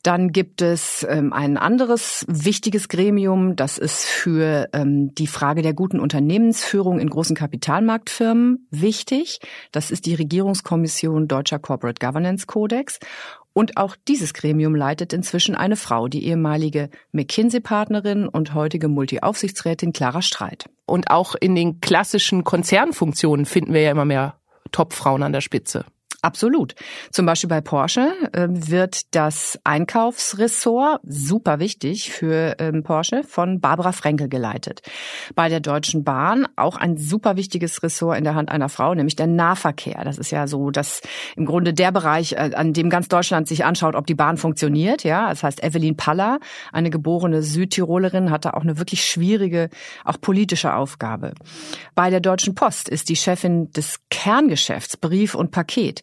Dann 0.07 0.31
gibt 0.31 0.63
es 0.63 1.05
ähm, 1.11 1.33
ein 1.33 1.57
anderes 1.57 2.25
wichtiges 2.29 2.89
Gremium, 2.89 3.57
das 3.57 3.77
ist 3.77 4.05
für 4.05 4.69
ähm, 4.73 5.13
die 5.17 5.27
Frage 5.27 5.63
der 5.63 5.75
guten 5.75 5.99
Unternehmensführung 5.99 7.01
in 7.01 7.11
großen 7.11 7.35
Kapitalmarktfirmen 7.35 8.69
wichtig. 8.71 9.41
Das 9.73 9.91
ist 9.91 10.07
die 10.07 10.15
Regierungskommission 10.15 11.27
Deutscher 11.27 11.59
Corporate 11.59 11.99
Governance 11.99 12.47
Codex. 12.47 13.01
Und 13.53 13.79
auch 13.79 13.97
dieses 14.07 14.33
Gremium 14.33 14.77
leitet 14.77 15.13
inzwischen 15.13 15.57
eine 15.57 15.75
Frau, 15.75 16.07
die 16.07 16.25
ehemalige 16.25 16.89
McKinsey-Partnerin 17.11 18.29
und 18.29 18.55
heutige 18.55 18.87
Multi-Aufsichtsrätin 18.87 19.93
Clara 19.93 20.23
Streit. 20.23 20.67
Und 20.87 21.11
auch 21.11 21.35
in 21.35 21.57
den 21.57 21.81
klassischen 21.81 22.45
Konzernfunktionen 22.45 23.45
finden 23.45 23.73
wir 23.73 23.81
ja 23.81 23.91
immer 23.91 24.05
mehr 24.05 24.39
Top-Frauen 24.71 25.25
an 25.25 25.33
der 25.33 25.41
Spitze. 25.41 25.85
Absolut. 26.27 26.75
Zum 27.13 27.25
Beispiel 27.25 27.49
bei 27.49 27.61
Porsche 27.61 28.13
äh, 28.33 28.49
wird 28.51 29.15
das 29.15 29.61
Einkaufsressort, 29.63 31.01
super 31.05 31.61
wichtig 31.61 32.11
für 32.11 32.57
ähm, 32.59 32.83
Porsche, 32.83 33.23
von 33.23 33.61
Barbara 33.61 33.93
Frenkel 33.93 34.29
geleitet. 34.29 34.83
Bei 35.37 35.49
der 35.49 35.61
Deutschen 35.61 36.03
Bahn 36.03 36.49
auch 36.57 36.79
ein 36.79 36.97
super 36.97 37.37
wichtiges 37.37 37.81
Ressort 37.85 38.19
in 38.19 38.25
der 38.25 38.35
Hand 38.35 38.51
einer 38.51 38.69
Frau, 38.69 38.93
nämlich 38.93 39.15
der 39.15 39.29
Nahverkehr. 39.29 40.03
Das 40.03 40.19
ist 40.19 40.33
ja 40.33 40.49
so, 40.49 40.73
dass 40.73 41.01
im 41.37 41.47
Grunde 41.47 41.73
der 41.73 41.93
Bereich, 41.93 42.33
äh, 42.33 42.51
an 42.57 42.73
dem 42.73 42.91
ganz 42.91 43.07
Deutschland 43.07 43.47
sich 43.47 43.65
anschaut, 43.65 43.95
ob 43.95 44.09
die 44.09 44.17
Bahn 44.17 44.37
funktioniert. 44.37 45.05
Ja, 45.05 45.29
das 45.29 45.45
heißt, 45.45 45.63
Evelyn 45.63 45.97
Paller, 45.97 46.41
eine 46.73 46.91
geborene 46.91 47.43
Südtirolerin, 47.43 48.33
hat 48.33 48.47
da 48.47 48.51
auch 48.55 48.63
eine 48.63 48.79
wirklich 48.79 49.05
schwierige, 49.05 49.71
auch 50.05 50.21
politische 50.21 50.75
Aufgabe. 50.75 51.35
Bei 51.95 52.11
der 52.11 52.19
Deutschen 52.19 52.57
Post 52.57 52.89
ist 52.89 53.11
die 53.11 53.17
Chefin 53.17 53.71
des 53.71 54.01
Kerngeschäfts 54.11 54.97
Brief 54.97 55.37
und 55.37 55.53
Paket. 55.53 56.03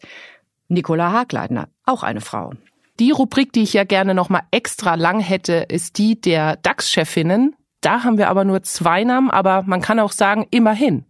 Nicola 0.73 1.11
Hagleitner, 1.11 1.69
auch 1.85 2.03
eine 2.03 2.21
Frau. 2.21 2.53
Die 2.99 3.11
Rubrik, 3.11 3.53
die 3.53 3.63
ich 3.63 3.73
ja 3.73 3.85
gerne 3.85 4.13
noch 4.13 4.29
mal 4.29 4.43
extra 4.51 4.95
lang 4.95 5.19
hätte, 5.19 5.65
ist 5.67 5.97
die 5.97 6.19
der 6.19 6.57
DAX-Chefinnen. 6.57 7.55
Da 7.81 8.03
haben 8.03 8.17
wir 8.17 8.29
aber 8.29 8.43
nur 8.43 8.63
zwei 8.63 9.03
Namen, 9.03 9.31
aber 9.31 9.63
man 9.63 9.81
kann 9.81 9.99
auch 9.99 10.11
sagen, 10.11 10.45
immerhin. 10.51 11.05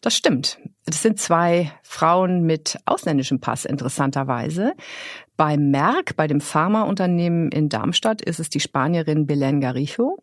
Das 0.00 0.16
stimmt. 0.16 0.58
Das 0.84 1.02
sind 1.02 1.18
zwei 1.18 1.72
Frauen 1.82 2.42
mit 2.42 2.78
ausländischem 2.86 3.40
Pass, 3.40 3.64
interessanterweise. 3.64 4.74
Bei 5.36 5.56
Merck, 5.56 6.16
bei 6.16 6.26
dem 6.26 6.40
Pharmaunternehmen 6.40 7.50
in 7.50 7.68
Darmstadt, 7.68 8.22
ist 8.22 8.40
es 8.40 8.48
die 8.48 8.60
Spanierin 8.60 9.26
Belén 9.26 9.60
Garijo. 9.60 10.18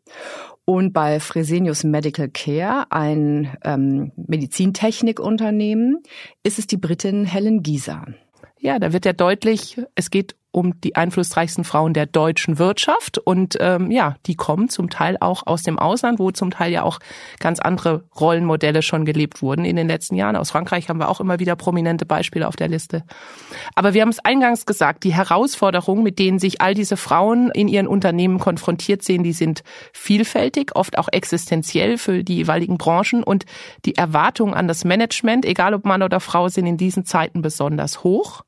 Und 0.65 0.93
bei 0.93 1.19
Fresenius 1.19 1.83
Medical 1.83 2.29
Care, 2.29 2.85
ein 2.89 3.55
ähm, 3.63 4.11
Medizintechnikunternehmen, 4.15 6.01
ist 6.43 6.57
es 6.57 6.67
die 6.67 6.77
Britin 6.77 7.25
Helen 7.25 7.61
Gieser. 7.61 8.05
Ja, 8.63 8.79
da 8.79 8.93
wird 8.93 9.03
ja 9.03 9.11
deutlich, 9.11 9.81
es 9.93 10.09
geht 10.09 10.37
um 10.53 10.79
die 10.81 10.95
einflussreichsten 10.95 11.63
Frauen 11.63 11.93
der 11.93 12.05
deutschen 12.05 12.59
Wirtschaft. 12.59 13.17
Und 13.17 13.57
ähm, 13.59 13.89
ja, 13.89 14.15
die 14.27 14.35
kommen 14.35 14.69
zum 14.69 14.89
Teil 14.89 15.17
auch 15.19 15.47
aus 15.47 15.63
dem 15.63 15.79
Ausland, 15.79 16.19
wo 16.19 16.31
zum 16.31 16.51
Teil 16.51 16.71
ja 16.71 16.83
auch 16.83 16.99
ganz 17.39 17.59
andere 17.59 18.03
Rollenmodelle 18.19 18.83
schon 18.83 19.03
gelebt 19.03 19.41
wurden 19.41 19.65
in 19.65 19.75
den 19.75 19.87
letzten 19.87 20.15
Jahren. 20.15 20.35
Aus 20.35 20.51
Frankreich 20.51 20.89
haben 20.89 20.99
wir 20.99 21.09
auch 21.09 21.19
immer 21.19 21.39
wieder 21.39 21.55
prominente 21.55 22.05
Beispiele 22.05 22.47
auf 22.47 22.55
der 22.55 22.67
Liste. 22.67 23.03
Aber 23.73 23.95
wir 23.95 24.03
haben 24.03 24.09
es 24.09 24.19
eingangs 24.19 24.67
gesagt, 24.67 25.03
die 25.03 25.13
Herausforderungen, 25.13 26.03
mit 26.03 26.19
denen 26.19 26.37
sich 26.37 26.61
all 26.61 26.75
diese 26.75 26.97
Frauen 26.97 27.49
in 27.51 27.67
ihren 27.67 27.87
Unternehmen 27.87 28.37
konfrontiert 28.37 29.03
sehen, 29.03 29.23
die 29.23 29.33
sind 29.33 29.63
vielfältig, 29.91 30.75
oft 30.75 30.99
auch 30.99 31.09
existenziell 31.11 31.97
für 31.97 32.23
die 32.23 32.35
jeweiligen 32.35 32.77
Branchen. 32.77 33.23
Und 33.23 33.45
die 33.85 33.95
Erwartungen 33.95 34.53
an 34.53 34.67
das 34.67 34.85
Management, 34.85 35.45
egal 35.45 35.73
ob 35.73 35.83
Mann 35.83 36.03
oder 36.03 36.19
Frau, 36.19 36.47
sind 36.47 36.67
in 36.67 36.77
diesen 36.77 37.05
Zeiten 37.05 37.41
besonders 37.41 38.03
hoch. 38.03 38.43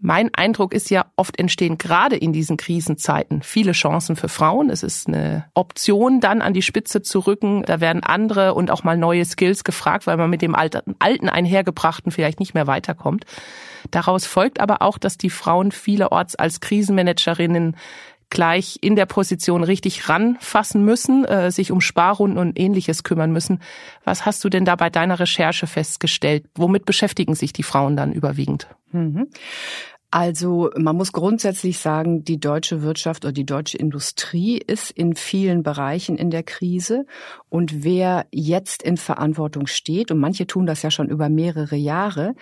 Mein 0.00 0.32
Eindruck 0.32 0.74
ist 0.74 0.90
ja, 0.90 1.06
oft 1.16 1.38
entstehen 1.40 1.76
gerade 1.76 2.16
in 2.16 2.32
diesen 2.32 2.56
Krisenzeiten 2.56 3.42
viele 3.42 3.72
Chancen 3.72 4.14
für 4.14 4.28
Frauen. 4.28 4.70
Es 4.70 4.84
ist 4.84 5.08
eine 5.08 5.46
Option, 5.54 6.20
dann 6.20 6.40
an 6.40 6.54
die 6.54 6.62
Spitze 6.62 7.02
zu 7.02 7.18
rücken. 7.18 7.64
Da 7.64 7.80
werden 7.80 8.04
andere 8.04 8.54
und 8.54 8.70
auch 8.70 8.84
mal 8.84 8.96
neue 8.96 9.24
Skills 9.24 9.64
gefragt, 9.64 10.06
weil 10.06 10.16
man 10.16 10.30
mit 10.30 10.40
dem 10.40 10.54
alten 10.54 11.28
einhergebrachten 11.28 12.12
vielleicht 12.12 12.38
nicht 12.38 12.54
mehr 12.54 12.68
weiterkommt. 12.68 13.24
Daraus 13.90 14.24
folgt 14.24 14.60
aber 14.60 14.82
auch, 14.82 14.98
dass 14.98 15.18
die 15.18 15.30
Frauen 15.30 15.72
vielerorts 15.72 16.36
als 16.36 16.60
Krisenmanagerinnen 16.60 17.76
gleich 18.30 18.78
in 18.80 18.96
der 18.96 19.06
Position 19.06 19.64
richtig 19.64 20.08
ranfassen 20.08 20.84
müssen, 20.84 21.24
äh, 21.24 21.50
sich 21.50 21.70
um 21.72 21.80
Sparrunden 21.80 22.38
und 22.38 22.58
ähnliches 22.58 23.02
kümmern 23.02 23.32
müssen. 23.32 23.60
Was 24.04 24.26
hast 24.26 24.44
du 24.44 24.48
denn 24.48 24.64
da 24.64 24.76
bei 24.76 24.90
deiner 24.90 25.18
Recherche 25.18 25.66
festgestellt? 25.66 26.44
Womit 26.54 26.84
beschäftigen 26.84 27.34
sich 27.34 27.52
die 27.52 27.62
Frauen 27.62 27.96
dann 27.96 28.12
überwiegend? 28.12 28.68
Mhm. 28.92 29.28
Also 30.10 30.70
man 30.74 30.96
muss 30.96 31.12
grundsätzlich 31.12 31.78
sagen, 31.78 32.24
die 32.24 32.40
deutsche 32.40 32.80
Wirtschaft 32.80 33.26
oder 33.26 33.32
die 33.32 33.44
deutsche 33.44 33.76
Industrie 33.76 34.56
ist 34.56 34.90
in 34.90 35.14
vielen 35.14 35.62
Bereichen 35.62 36.16
in 36.16 36.30
der 36.30 36.42
Krise. 36.42 37.04
Und 37.50 37.84
wer 37.84 38.26
jetzt 38.32 38.82
in 38.82 38.96
Verantwortung 38.96 39.66
steht, 39.66 40.10
und 40.10 40.18
manche 40.18 40.46
tun 40.46 40.64
das 40.64 40.80
ja 40.80 40.90
schon 40.90 41.10
über 41.10 41.28
mehrere 41.28 41.76
Jahre, 41.76 42.34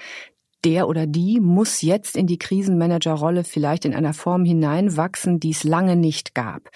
der 0.65 0.89
oder 0.89 1.07
die 1.07 1.41
muss 1.41 1.83
jetzt 1.83 2.17
in 2.17 2.27
die 2.27 2.39
Krisenmanagerrolle 2.39 3.45
vielleicht 3.45 3.85
in 3.85 3.95
einer 3.95 4.15
Form 4.15 4.45
hineinwachsen, 4.45 5.39
die 5.41 5.51
es 5.51 5.65
lange 5.65 5.97
nicht 5.97 6.35
gab. 6.35 6.71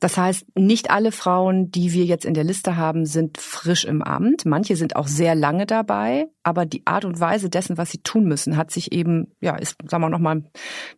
Das 0.00 0.16
heißt, 0.16 0.46
nicht 0.56 0.90
alle 0.90 1.10
Frauen, 1.10 1.70
die 1.72 1.92
wir 1.92 2.04
jetzt 2.04 2.24
in 2.24 2.34
der 2.34 2.44
Liste 2.44 2.76
haben, 2.76 3.04
sind 3.04 3.38
frisch 3.38 3.84
im 3.84 4.02
Amt. 4.02 4.46
Manche 4.46 4.76
sind 4.76 4.94
auch 4.94 5.08
sehr 5.08 5.34
lange 5.34 5.66
dabei, 5.66 6.26
aber 6.44 6.66
die 6.66 6.86
Art 6.86 7.04
und 7.04 7.18
Weise 7.18 7.50
dessen, 7.50 7.76
was 7.76 7.90
sie 7.90 7.98
tun 7.98 8.24
müssen, 8.24 8.56
hat 8.56 8.70
sich 8.70 8.92
eben, 8.92 9.32
ja, 9.40 9.56
ist, 9.56 9.76
sagen 9.88 10.02
wir 10.02 10.08
noch 10.08 10.20
mal, 10.20 10.44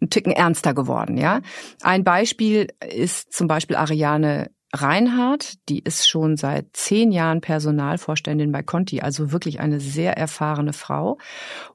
ein 0.01 0.11
Ticken 0.11 0.33
ernster 0.33 0.75
geworden, 0.75 1.17
ja. 1.17 1.41
Ein 1.83 2.05
Beispiel 2.05 2.69
ist 2.87 3.33
zum 3.33 3.49
Beispiel 3.49 3.77
Ariane 3.77 4.51
Reinhardt, 4.73 5.69
die 5.69 5.81
ist 5.81 6.09
schon 6.09 6.37
seit 6.37 6.67
zehn 6.75 7.11
Jahren 7.11 7.41
Personalvorständin 7.41 8.53
bei 8.53 8.63
Conti, 8.63 9.01
also 9.01 9.33
wirklich 9.33 9.59
eine 9.59 9.81
sehr 9.81 10.17
erfahrene 10.17 10.73
Frau. 10.73 11.19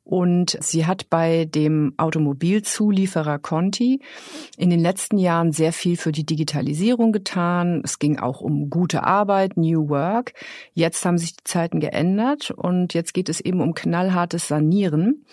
Und 0.05 0.57
sie 0.61 0.85
hat 0.85 1.09
bei 1.09 1.45
dem 1.45 1.93
Automobilzulieferer 1.97 3.39
Conti 3.39 4.01
in 4.57 4.69
den 4.69 4.79
letzten 4.79 5.17
Jahren 5.17 5.51
sehr 5.51 5.73
viel 5.73 5.97
für 5.97 6.13
die 6.13 6.25
Digitalisierung 6.25 7.11
getan. 7.11 7.81
Es 7.83 7.99
ging 7.99 8.19
auch 8.19 8.39
um 8.39 8.69
gute 8.69 9.03
Arbeit, 9.03 9.57
New 9.57 9.89
Work. 9.89 10.33
Jetzt 10.73 11.03
haben 11.05 11.17
sich 11.17 11.35
die 11.35 11.43
Zeiten 11.43 11.81
geändert 11.81 12.51
und 12.51 12.93
jetzt 12.93 13.13
geht 13.13 13.27
es 13.27 13.41
eben 13.41 13.59
um 13.59 13.73
knallhartes 13.73 14.47
Sanieren. 14.47 15.25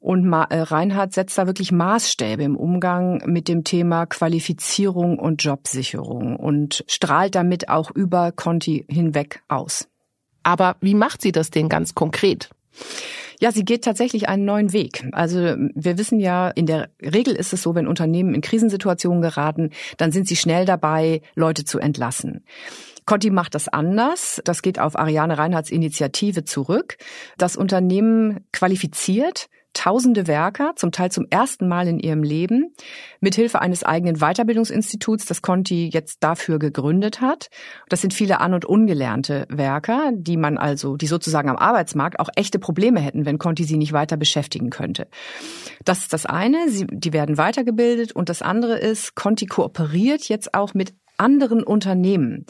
Und 0.00 0.32
äh, 0.32 0.60
Reinhard 0.60 1.12
setzt 1.12 1.36
da 1.36 1.46
wirklich 1.46 1.72
Maßstäbe 1.72 2.42
im 2.42 2.56
Umgang 2.56 3.22
mit 3.26 3.48
dem 3.48 3.64
Thema 3.64 4.06
Qualifizierung 4.06 5.18
und 5.18 5.44
Jobsicherung 5.44 6.36
und 6.36 6.84
strahlt 6.88 7.34
damit 7.34 7.68
auch 7.68 7.90
über 7.90 8.32
Conti 8.32 8.86
hinweg 8.88 9.42
aus. 9.48 9.88
Aber 10.42 10.76
wie 10.80 10.94
macht 10.94 11.20
sie 11.20 11.32
das 11.32 11.50
denn 11.50 11.68
ganz 11.68 11.94
konkret? 11.94 12.48
Ja, 13.40 13.52
sie 13.52 13.64
geht 13.64 13.84
tatsächlich 13.84 14.28
einen 14.28 14.44
neuen 14.46 14.72
Weg. 14.72 15.06
Also 15.12 15.38
wir 15.38 15.98
wissen 15.98 16.18
ja, 16.18 16.48
in 16.48 16.66
der 16.66 16.90
Regel 17.02 17.34
ist 17.34 17.52
es 17.52 17.62
so, 17.62 17.74
wenn 17.74 17.86
Unternehmen 17.86 18.34
in 18.34 18.40
Krisensituationen 18.40 19.22
geraten, 19.22 19.70
dann 19.98 20.12
sind 20.12 20.28
sie 20.28 20.36
schnell 20.36 20.64
dabei, 20.66 21.22
Leute 21.34 21.64
zu 21.64 21.78
entlassen. 21.78 22.44
Conti 23.06 23.30
macht 23.30 23.54
das 23.54 23.68
anders. 23.68 24.40
Das 24.44 24.62
geht 24.62 24.78
auf 24.78 24.98
Ariane 24.98 25.36
Reinhards 25.36 25.70
Initiative 25.70 26.44
zurück. 26.44 26.96
Das 27.38 27.56
Unternehmen 27.56 28.44
qualifiziert 28.52 29.48
tausende 29.72 30.26
Werker, 30.26 30.72
zum 30.76 30.92
Teil 30.92 31.10
zum 31.10 31.26
ersten 31.30 31.68
Mal 31.68 31.88
in 31.88 31.98
ihrem 31.98 32.22
Leben, 32.22 32.74
mithilfe 33.20 33.60
eines 33.60 33.84
eigenen 33.84 34.16
Weiterbildungsinstituts, 34.16 35.26
das 35.26 35.42
Conti 35.42 35.88
jetzt 35.92 36.22
dafür 36.22 36.58
gegründet 36.58 37.20
hat. 37.20 37.48
Das 37.88 38.00
sind 38.00 38.14
viele 38.14 38.40
an- 38.40 38.54
und 38.54 38.64
ungelernte 38.64 39.46
Werker, 39.48 40.10
die 40.14 40.36
man 40.36 40.58
also, 40.58 40.96
die 40.96 41.06
sozusagen 41.06 41.48
am 41.48 41.56
Arbeitsmarkt 41.56 42.18
auch 42.18 42.28
echte 42.36 42.58
Probleme 42.58 43.00
hätten, 43.00 43.26
wenn 43.26 43.38
Conti 43.38 43.64
sie 43.64 43.76
nicht 43.76 43.92
weiter 43.92 44.16
beschäftigen 44.16 44.70
könnte. 44.70 45.08
Das 45.84 46.00
ist 46.00 46.12
das 46.12 46.26
eine, 46.26 46.68
sie, 46.68 46.86
die 46.90 47.12
werden 47.12 47.38
weitergebildet 47.38 48.12
und 48.12 48.28
das 48.28 48.42
andere 48.42 48.78
ist, 48.78 49.14
Conti 49.14 49.46
kooperiert 49.46 50.28
jetzt 50.28 50.54
auch 50.54 50.74
mit 50.74 50.94
anderen 51.16 51.62
Unternehmen. 51.62 52.46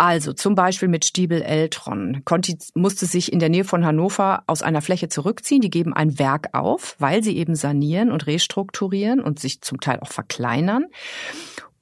Also 0.00 0.32
zum 0.32 0.54
Beispiel 0.54 0.88
mit 0.88 1.04
Stiebel 1.04 1.42
Eltron. 1.42 2.22
Conti 2.24 2.56
musste 2.72 3.04
sich 3.04 3.34
in 3.34 3.38
der 3.38 3.50
Nähe 3.50 3.64
von 3.64 3.84
Hannover 3.84 4.44
aus 4.46 4.62
einer 4.62 4.80
Fläche 4.80 5.10
zurückziehen. 5.10 5.60
Die 5.60 5.68
geben 5.68 5.92
ein 5.92 6.18
Werk 6.18 6.54
auf, 6.54 6.96
weil 6.98 7.22
sie 7.22 7.36
eben 7.36 7.54
sanieren 7.54 8.10
und 8.10 8.26
restrukturieren 8.26 9.20
und 9.20 9.38
sich 9.38 9.60
zum 9.60 9.78
Teil 9.78 10.00
auch 10.00 10.10
verkleinern. 10.10 10.86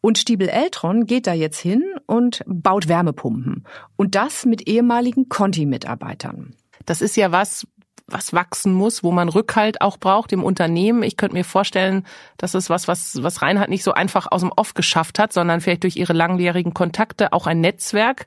Und 0.00 0.18
Stiebel 0.18 0.48
Eltron 0.48 1.06
geht 1.06 1.28
da 1.28 1.32
jetzt 1.32 1.60
hin 1.60 1.84
und 2.06 2.42
baut 2.48 2.88
Wärmepumpen. 2.88 3.64
Und 3.94 4.16
das 4.16 4.44
mit 4.46 4.66
ehemaligen 4.66 5.28
Conti-Mitarbeitern. 5.28 6.56
Das 6.86 7.02
ist 7.02 7.16
ja 7.16 7.30
was, 7.30 7.68
was 8.08 8.32
wachsen 8.32 8.72
muss, 8.72 9.04
wo 9.04 9.12
man 9.12 9.28
Rückhalt 9.28 9.80
auch 9.80 9.98
braucht 9.98 10.32
im 10.32 10.42
Unternehmen. 10.42 11.02
Ich 11.02 11.16
könnte 11.16 11.36
mir 11.36 11.44
vorstellen, 11.44 12.06
das 12.38 12.54
ist 12.54 12.70
was, 12.70 12.88
was, 12.88 13.22
was 13.22 13.42
Reinhard 13.42 13.68
nicht 13.68 13.84
so 13.84 13.92
einfach 13.92 14.26
aus 14.30 14.40
dem 14.40 14.52
Off 14.56 14.74
geschafft 14.74 15.18
hat, 15.18 15.32
sondern 15.32 15.60
vielleicht 15.60 15.84
durch 15.84 15.96
ihre 15.96 16.14
langjährigen 16.14 16.74
Kontakte 16.74 17.32
auch 17.32 17.46
ein 17.46 17.60
Netzwerk. 17.60 18.26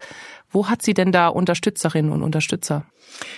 Wo 0.51 0.69
hat 0.69 0.81
sie 0.81 0.93
denn 0.93 1.11
da 1.11 1.27
Unterstützerinnen 1.27 2.11
und 2.11 2.23
Unterstützer? 2.23 2.85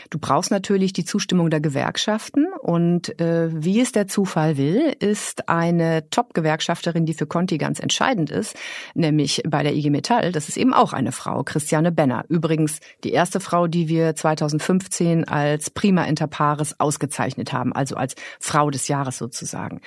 Du 0.10 0.20
brauchst 0.20 0.52
natürlich 0.52 0.94
die 0.94 1.06
Zustimmung 1.06 1.50
der 1.50 1.62
Gewerkschaften 1.62 2.48
und 2.62 3.20
äh, 3.20 3.50
wie 3.52 3.80
es 3.80 3.92
der 3.92 4.08
Zufall 4.08 4.58
will, 4.58 4.96
ist 5.00 5.50
eine 5.50 6.10
Top-Gewerkschafterin, 6.10 7.06
die 7.06 7.14
für 7.14 7.28
Conti 7.28 7.58
ganz 7.58 7.80
entscheidend 7.80 8.32
ist, 8.32 8.56
nämlich 8.94 9.44
bei 9.48 9.64
der 9.64 9.74
IG 9.74 9.90
Metall, 9.90 10.32
das 10.32 10.50
ist 10.50 10.58
eben 10.58 10.74
auch 10.74 10.94
eine 10.94 11.12
Frau, 11.12 11.44
Christiane 11.44 11.92
Benner. 11.92 12.26
Übrigens 12.30 12.80
die 13.04 13.12
erste 13.12 13.40
Frau, 13.40 13.68
die 13.68 13.88
wir 13.88 14.16
2015 14.16 15.28
als 15.28 15.70
Prima 15.70 16.04
Inter 16.04 16.28
Pares 16.28 16.80
ausgezeichnet 16.80 17.54
haben, 17.54 17.74
also 17.74 17.96
als 17.96 18.16
Frau 18.40 18.70
des 18.70 18.88
Jahres 18.88 19.18
sozusagen. 19.18 19.82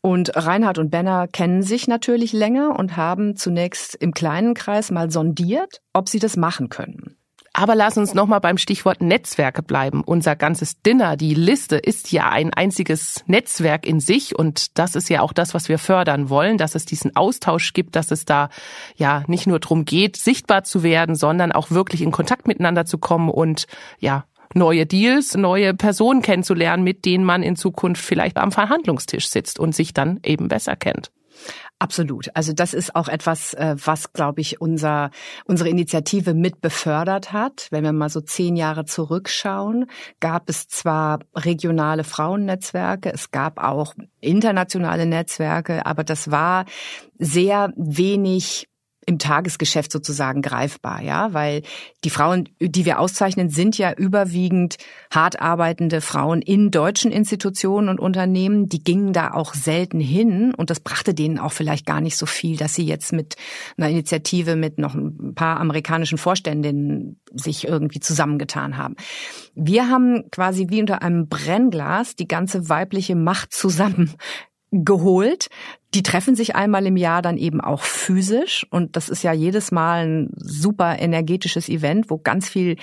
Und 0.00 0.36
Reinhard 0.36 0.78
und 0.78 0.90
Benner 0.90 1.28
kennen 1.28 1.62
sich 1.62 1.88
natürlich 1.88 2.32
länger 2.32 2.78
und 2.78 2.96
haben 2.96 3.36
zunächst 3.36 3.94
im 3.94 4.12
kleinen 4.12 4.54
Kreis 4.54 4.90
mal 4.90 5.10
sondiert, 5.10 5.80
ob 5.92 6.08
sie 6.08 6.18
das 6.18 6.36
machen 6.36 6.68
können. 6.68 7.16
Aber 7.54 7.74
lass 7.74 7.98
uns 7.98 8.14
nochmal 8.14 8.40
beim 8.40 8.56
Stichwort 8.56 9.02
Netzwerke 9.02 9.62
bleiben. 9.62 10.02
Unser 10.04 10.36
ganzes 10.36 10.80
Dinner, 10.80 11.16
die 11.18 11.34
Liste 11.34 11.76
ist 11.76 12.10
ja 12.10 12.30
ein 12.30 12.54
einziges 12.54 13.24
Netzwerk 13.26 13.86
in 13.86 14.00
sich 14.00 14.38
und 14.38 14.78
das 14.78 14.94
ist 14.94 15.10
ja 15.10 15.20
auch 15.20 15.34
das, 15.34 15.52
was 15.52 15.68
wir 15.68 15.78
fördern 15.78 16.30
wollen, 16.30 16.56
dass 16.56 16.74
es 16.74 16.86
diesen 16.86 17.14
Austausch 17.14 17.74
gibt, 17.74 17.94
dass 17.94 18.10
es 18.10 18.24
da 18.24 18.48
ja 18.96 19.22
nicht 19.26 19.46
nur 19.46 19.60
darum 19.60 19.84
geht, 19.84 20.16
sichtbar 20.16 20.64
zu 20.64 20.82
werden, 20.82 21.14
sondern 21.14 21.52
auch 21.52 21.70
wirklich 21.70 22.00
in 22.00 22.10
Kontakt 22.10 22.46
miteinander 22.46 22.86
zu 22.86 22.96
kommen 22.96 23.28
und 23.28 23.66
ja, 23.98 24.24
neue 24.54 24.86
Deals, 24.86 25.36
neue 25.36 25.74
Personen 25.74 26.22
kennenzulernen, 26.22 26.84
mit 26.84 27.04
denen 27.04 27.24
man 27.24 27.42
in 27.42 27.56
Zukunft 27.56 28.02
vielleicht 28.02 28.38
am 28.38 28.52
Verhandlungstisch 28.52 29.28
sitzt 29.28 29.58
und 29.58 29.74
sich 29.74 29.92
dann 29.92 30.20
eben 30.24 30.48
besser 30.48 30.76
kennt. 30.76 31.10
Absolut. 31.82 32.28
Also 32.34 32.52
das 32.52 32.74
ist 32.74 32.94
auch 32.94 33.08
etwas, 33.08 33.54
äh, 33.54 33.74
was, 33.76 34.12
glaube 34.12 34.40
ich, 34.40 34.60
unser, 34.60 35.10
unsere 35.46 35.68
Initiative 35.68 36.32
mit 36.32 36.60
befördert 36.60 37.32
hat. 37.32 37.66
Wenn 37.72 37.82
wir 37.82 37.92
mal 37.92 38.08
so 38.08 38.20
zehn 38.20 38.54
Jahre 38.54 38.84
zurückschauen, 38.84 39.86
gab 40.20 40.48
es 40.48 40.68
zwar 40.68 41.18
regionale 41.34 42.04
Frauennetzwerke, 42.04 43.12
es 43.12 43.32
gab 43.32 43.58
auch 43.58 43.94
internationale 44.20 45.06
Netzwerke, 45.06 45.84
aber 45.84 46.04
das 46.04 46.30
war 46.30 46.66
sehr 47.18 47.72
wenig 47.74 48.68
im 49.06 49.18
Tagesgeschäft 49.18 49.90
sozusagen 49.90 50.42
greifbar, 50.42 51.02
ja, 51.02 51.32
weil 51.34 51.62
die 52.04 52.10
Frauen, 52.10 52.48
die 52.60 52.84
wir 52.84 53.00
auszeichnen, 53.00 53.50
sind 53.50 53.76
ja 53.76 53.92
überwiegend 53.92 54.76
hart 55.10 55.40
arbeitende 55.40 56.00
Frauen 56.00 56.40
in 56.40 56.70
deutschen 56.70 57.10
Institutionen 57.10 57.88
und 57.88 57.98
Unternehmen. 57.98 58.68
Die 58.68 58.82
gingen 58.82 59.12
da 59.12 59.32
auch 59.32 59.54
selten 59.54 59.98
hin 59.98 60.54
und 60.54 60.70
das 60.70 60.80
brachte 60.80 61.14
denen 61.14 61.38
auch 61.38 61.52
vielleicht 61.52 61.84
gar 61.84 62.00
nicht 62.00 62.16
so 62.16 62.26
viel, 62.26 62.56
dass 62.56 62.74
sie 62.74 62.84
jetzt 62.84 63.12
mit 63.12 63.36
einer 63.76 63.88
Initiative 63.88 64.54
mit 64.54 64.78
noch 64.78 64.94
ein 64.94 65.34
paar 65.34 65.58
amerikanischen 65.58 66.18
Vorständinnen 66.18 67.20
sich 67.32 67.66
irgendwie 67.66 68.00
zusammengetan 68.00 68.76
haben. 68.76 68.94
Wir 69.54 69.88
haben 69.88 70.30
quasi 70.30 70.66
wie 70.68 70.80
unter 70.80 71.02
einem 71.02 71.28
Brennglas 71.28 72.14
die 72.14 72.28
ganze 72.28 72.68
weibliche 72.68 73.16
Macht 73.16 73.52
zusammen 73.52 74.14
geholt. 74.72 75.48
Die 75.94 76.02
treffen 76.02 76.34
sich 76.34 76.56
einmal 76.56 76.86
im 76.86 76.96
Jahr 76.96 77.20
dann 77.20 77.36
eben 77.36 77.60
auch 77.60 77.82
physisch 77.82 78.66
und 78.70 78.96
das 78.96 79.10
ist 79.10 79.22
ja 79.22 79.32
jedes 79.32 79.70
Mal 79.70 80.06
ein 80.06 80.30
super 80.36 80.98
energetisches 80.98 81.68
Event, 81.68 82.08
wo 82.08 82.16
ganz 82.16 82.48
viel 82.48 82.76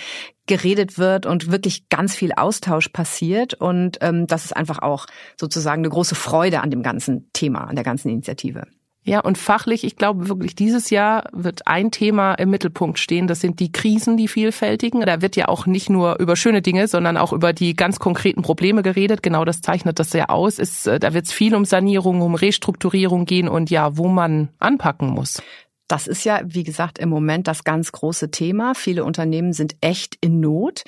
geredet 0.46 1.00
wird 1.00 1.25
und 1.25 1.51
wirklich 1.51 1.89
ganz 1.89 2.15
viel 2.15 2.31
Austausch 2.34 2.89
passiert 2.89 3.55
und 3.55 3.98
ähm, 4.01 4.27
das 4.27 4.46
ist 4.46 4.55
einfach 4.55 4.79
auch 4.79 5.08
sozusagen 5.39 5.81
eine 5.81 5.89
große 5.89 6.15
Freude 6.15 6.62
an 6.62 6.69
dem 6.69 6.84
ganzen 6.84 7.29
Thema, 7.34 7.65
an 7.65 7.75
der 7.75 7.84
ganzen 7.84 8.10
Initiative. 8.10 8.67
Ja, 9.10 9.22
und 9.22 9.39
fachlich, 9.39 9.84
ich 9.84 9.96
glaube 9.96 10.30
wirklich, 10.30 10.54
dieses 10.54 10.92
Jahr 10.92 11.24
wird 11.34 11.66
ein 11.66 11.89
Thema 11.89 12.36
im 12.36 12.51
Mittelpunkt 12.51 13.00
stehen. 13.00 13.25
Das 13.25 13.42
sind 13.42 13.60
die 13.60 13.72
Krisen, 13.72 14.18
die 14.18 14.28
vielfältigen. 14.28 15.01
Da 15.01 15.24
wird 15.24 15.36
ja 15.36 15.48
auch 15.48 15.66
nicht 15.66 15.89
nur 15.89 16.20
über 16.20 16.36
schöne 16.36 16.62
Dinge, 16.62 16.88
sondern 16.88 17.18
auch 17.18 17.34
über 17.34 17.51
die 17.51 17.75
ganz 17.75 17.98
konkreten 17.98 18.44
Probleme 18.44 18.84
geredet. 18.84 19.24
Genau 19.24 19.46
das 19.46 19.62
zeichnet 19.62 19.98
das 19.98 20.12
sehr 20.12 20.30
aus. 20.30 20.60
Ist, 20.60 20.86
äh, 20.86 21.00
da 21.00 21.16
wird 21.16 21.25
es 21.25 21.32
viel 21.32 21.56
um 21.56 21.66
Sanierung, 21.66 22.22
um 22.22 22.36
Restrukturierung 22.36 23.25
gehen 23.25 23.50
und 23.50 23.72
ja, 23.72 23.98
wo 23.98 24.10
man 24.10 24.50
anpacken 24.60 25.10
muss. 25.10 25.42
Das 25.88 26.06
ist 26.06 26.24
ja, 26.24 26.42
wie 26.46 26.63
gesagt, 26.63 27.00
im 27.00 27.10
Moment 27.10 27.48
das 27.48 27.63
ganz 27.63 27.92
große 27.92 28.30
Thema. 28.30 28.75
Viele 28.75 29.04
Unternehmen 29.04 29.54
sind 29.54 29.75
echt 29.82 30.18
in 30.22 30.39
Not. 30.39 30.84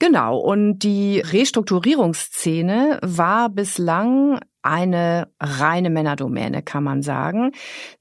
Genau. 0.00 0.38
Und 0.38 0.80
die 0.80 1.20
Restrukturierungsszene 1.20 2.98
war 3.00 3.48
bislang 3.48 4.40
eine 4.62 5.28
reine 5.40 5.90
Männerdomäne, 5.90 6.62
kann 6.62 6.84
man 6.84 7.02
sagen. 7.02 7.52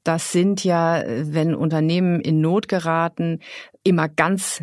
Das 0.03 0.31
sind 0.31 0.63
ja, 0.63 1.03
wenn 1.05 1.55
Unternehmen 1.55 2.19
in 2.19 2.41
Not 2.41 2.67
geraten, 2.67 3.39
immer 3.83 4.09
ganz 4.09 4.61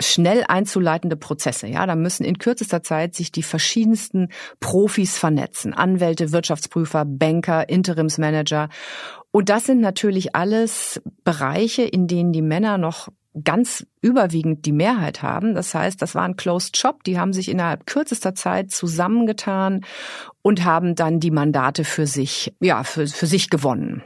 schnell 0.00 0.44
einzuleitende 0.46 1.16
Prozesse. 1.16 1.66
Ja, 1.68 1.86
da 1.86 1.96
müssen 1.96 2.24
in 2.24 2.38
kürzester 2.38 2.82
Zeit 2.82 3.14
sich 3.14 3.32
die 3.32 3.42
verschiedensten 3.42 4.28
Profis 4.60 5.16
vernetzen. 5.16 5.72
Anwälte, 5.72 6.32
Wirtschaftsprüfer, 6.32 7.04
Banker, 7.06 7.68
Interimsmanager. 7.68 8.68
Und 9.30 9.48
das 9.48 9.64
sind 9.66 9.80
natürlich 9.80 10.34
alles 10.34 11.00
Bereiche, 11.24 11.82
in 11.82 12.06
denen 12.06 12.32
die 12.32 12.42
Männer 12.42 12.78
noch 12.78 13.08
ganz 13.44 13.86
überwiegend 14.00 14.66
die 14.66 14.72
Mehrheit 14.72 15.22
haben. 15.22 15.54
Das 15.54 15.74
heißt, 15.74 16.00
das 16.00 16.14
war 16.14 16.22
ein 16.22 16.36
Closed 16.36 16.76
Shop. 16.76 17.04
Die 17.04 17.18
haben 17.18 17.32
sich 17.32 17.48
innerhalb 17.48 17.86
kürzester 17.86 18.34
Zeit 18.34 18.70
zusammengetan 18.70 19.84
und 20.42 20.64
haben 20.64 20.94
dann 20.94 21.20
die 21.20 21.30
Mandate 21.30 21.84
für 21.84 22.06
sich, 22.06 22.54
ja, 22.60 22.84
für, 22.84 23.06
für 23.06 23.26
sich 23.26 23.50
gewonnen. 23.50 24.02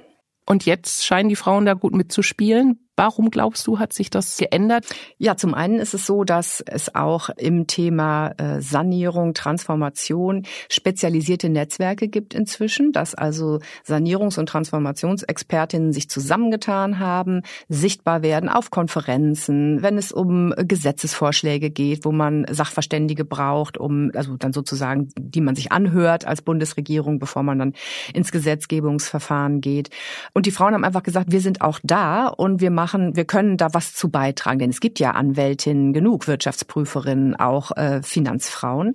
Und 0.46 0.66
jetzt 0.66 1.04
scheinen 1.04 1.28
die 1.28 1.37
Frauen 1.37 1.64
da 1.64 1.75
gut 1.75 1.94
mitzuspielen. 1.94 2.89
Warum 3.00 3.30
glaubst 3.30 3.66
du, 3.66 3.78
hat 3.78 3.95
sich 3.95 4.11
das 4.11 4.37
geändert? 4.37 4.85
Ja, 5.16 5.35
zum 5.35 5.54
einen 5.54 5.78
ist 5.78 5.95
es 5.95 6.04
so, 6.04 6.23
dass 6.23 6.61
es 6.61 6.95
auch 6.95 7.30
im 7.30 7.66
Thema 7.66 8.33
äh, 8.37 8.61
Sanierung, 8.61 9.33
Transformation 9.33 10.42
spezialisierte 10.69 11.49
Netzwerke 11.49 12.09
gibt 12.09 12.35
inzwischen, 12.35 12.92
dass 12.92 13.14
also 13.14 13.61
Sanierungs- 13.87 14.38
und 14.38 14.50
Transformationsexpertinnen 14.50 15.95
sich 15.95 16.10
zusammengetan 16.10 16.99
haben, 16.99 17.41
sichtbar 17.71 18.21
werden 18.21 18.50
auf 18.50 18.71
Konferenzen, 18.71 19.82
wenn 19.82 19.97
es 19.97 20.13
um 20.13 20.52
Gesetzesvorschläge 20.58 21.71
geht, 21.71 22.04
wo 22.04 22.13
man 22.13 22.45
Sachverständige 22.50 23.25
braucht, 23.25 23.78
um 23.78 24.10
also 24.15 24.36
dann 24.36 24.52
sozusagen, 24.52 25.08
die 25.19 25.41
man 25.41 25.56
sich 25.56 25.73
anhört 25.73 26.26
als 26.26 26.43
Bundesregierung, 26.43 27.19
bevor 27.19 27.45
man 27.45 27.58
dann 27.58 27.73
ins 28.13 28.30
Gesetzgebungsverfahren 28.30 29.63
geht. 29.63 29.89
Und 30.34 30.45
die 30.45 30.50
Frauen 30.50 30.75
haben 30.75 30.84
einfach 30.84 31.02
gesagt, 31.02 31.32
wir 31.32 31.41
sind 31.41 31.63
auch 31.63 31.78
da 31.82 32.26
und 32.26 32.60
wir 32.60 32.71
machen 32.71 32.90
machen, 32.91 33.17
wir 33.17 33.25
können 33.25 33.57
da 33.57 33.69
was 33.73 33.95
zu 33.95 34.11
beitragen, 34.11 34.59
denn 34.59 34.71
es 34.71 34.81
gibt 34.81 34.99
ja 34.99 35.13
Anwältinnen 35.13 35.93
genug, 35.93 36.26
Wirtschaftsprüferinnen, 36.26 37.37
auch 37.37 37.76
äh, 37.76 38.03
Finanzfrauen. 38.03 38.95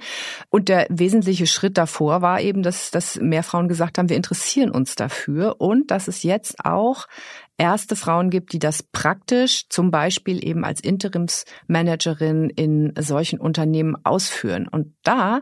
Und 0.49 0.67
der 0.69 0.87
wesentliche 0.89 1.47
Schritt 1.47 1.77
davor 1.77 2.21
war 2.21 2.41
eben, 2.41 2.61
dass, 2.61 2.91
dass 2.91 3.19
mehr 3.19 3.43
Frauen 3.43 3.67
gesagt 3.67 3.97
haben, 3.97 4.09
wir 4.09 4.17
interessieren 4.17 4.71
uns 4.71 4.95
dafür 4.95 5.55
und 5.59 5.91
dass 5.91 6.07
es 6.07 6.23
jetzt 6.23 6.65
auch 6.65 7.07
erste 7.57 7.95
Frauen 7.95 8.29
gibt, 8.29 8.51
die 8.51 8.59
das 8.59 8.83
praktisch 8.83 9.69
zum 9.69 9.91
Beispiel 9.91 10.45
eben 10.45 10.65
als 10.65 10.81
Interimsmanagerin 10.81 12.49
in 12.49 12.93
solchen 12.99 13.39
Unternehmen 13.39 13.95
ausführen. 14.03 14.67
Und 14.67 14.93
da 15.03 15.41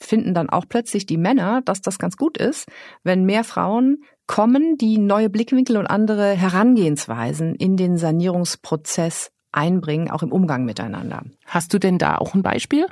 finden 0.00 0.34
dann 0.34 0.50
auch 0.50 0.64
plötzlich 0.68 1.06
die 1.06 1.16
Männer, 1.18 1.62
dass 1.64 1.80
das 1.80 2.00
ganz 2.00 2.16
gut 2.16 2.36
ist, 2.36 2.66
wenn 3.04 3.24
mehr 3.24 3.44
Frauen 3.44 4.02
kommen, 4.32 4.78
die 4.78 4.96
neue 4.96 5.28
Blickwinkel 5.28 5.76
und 5.76 5.86
andere 5.86 6.30
Herangehensweisen 6.30 7.54
in 7.54 7.76
den 7.76 7.98
Sanierungsprozess 7.98 9.30
einbringen, 9.52 10.10
auch 10.10 10.22
im 10.22 10.32
Umgang 10.32 10.64
miteinander. 10.64 11.22
Hast 11.44 11.74
du 11.74 11.78
denn 11.78 11.98
da 11.98 12.16
auch 12.16 12.32
ein 12.34 12.42
Beispiel? 12.42 12.86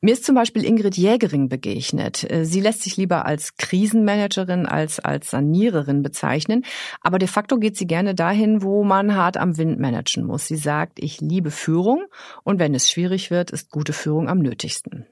Mir 0.00 0.14
ist 0.14 0.24
zum 0.24 0.34
Beispiel 0.34 0.64
Ingrid 0.64 0.96
Jägering 0.96 1.48
begegnet. 1.48 2.26
Sie 2.42 2.60
lässt 2.60 2.82
sich 2.82 2.96
lieber 2.96 3.24
als 3.24 3.56
Krisenmanagerin 3.56 4.66
als 4.66 4.98
als 4.98 5.30
Saniererin 5.30 6.02
bezeichnen, 6.02 6.64
aber 7.00 7.20
de 7.20 7.28
facto 7.28 7.58
geht 7.58 7.76
sie 7.76 7.86
gerne 7.86 8.16
dahin, 8.16 8.62
wo 8.62 8.82
man 8.82 9.14
hart 9.14 9.36
am 9.36 9.56
Wind 9.58 9.78
managen 9.78 10.26
muss. 10.26 10.48
Sie 10.48 10.56
sagt, 10.56 10.98
ich 10.98 11.20
liebe 11.20 11.52
Führung 11.52 12.04
und 12.42 12.58
wenn 12.58 12.74
es 12.74 12.90
schwierig 12.90 13.30
wird, 13.30 13.52
ist 13.52 13.70
gute 13.70 13.92
Führung 13.92 14.28
am 14.28 14.40
nötigsten. 14.40 15.06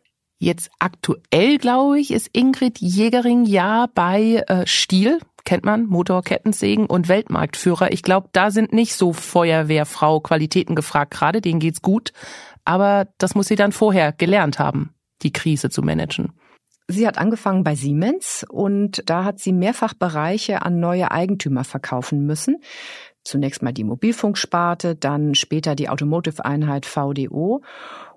Jetzt 0.44 0.70
aktuell, 0.78 1.56
glaube 1.56 1.98
ich, 1.98 2.10
ist 2.10 2.28
Ingrid 2.34 2.78
Jägering 2.78 3.46
ja 3.46 3.86
bei 3.94 4.44
äh, 4.46 4.66
Stiel, 4.66 5.20
kennt 5.46 5.64
man, 5.64 5.86
Motorkettensägen 5.86 6.84
und 6.84 7.08
Weltmarktführer. 7.08 7.92
Ich 7.92 8.02
glaube, 8.02 8.28
da 8.32 8.50
sind 8.50 8.70
nicht 8.74 8.92
so 8.92 9.14
Feuerwehrfrau 9.14 10.20
Qualitäten 10.20 10.74
gefragt 10.74 11.14
gerade, 11.14 11.40
denen 11.40 11.60
geht's 11.60 11.80
gut. 11.80 12.12
Aber 12.66 13.08
das 13.16 13.34
muss 13.34 13.48
sie 13.48 13.56
dann 13.56 13.72
vorher 13.72 14.12
gelernt 14.12 14.58
haben, 14.58 14.92
die 15.22 15.32
Krise 15.32 15.70
zu 15.70 15.80
managen. 15.80 16.34
Sie 16.88 17.06
hat 17.06 17.16
angefangen 17.16 17.64
bei 17.64 17.74
Siemens 17.74 18.44
und 18.46 19.02
da 19.06 19.24
hat 19.24 19.38
sie 19.38 19.54
mehrfach 19.54 19.94
Bereiche 19.94 20.60
an 20.60 20.78
neue 20.78 21.10
Eigentümer 21.10 21.64
verkaufen 21.64 22.26
müssen. 22.26 22.58
Zunächst 23.22 23.62
mal 23.62 23.72
die 23.72 23.84
Mobilfunksparte, 23.84 24.94
dann 24.94 25.34
später 25.34 25.74
die 25.74 25.88
Automotive-Einheit 25.88 26.84
VDO. 26.84 27.62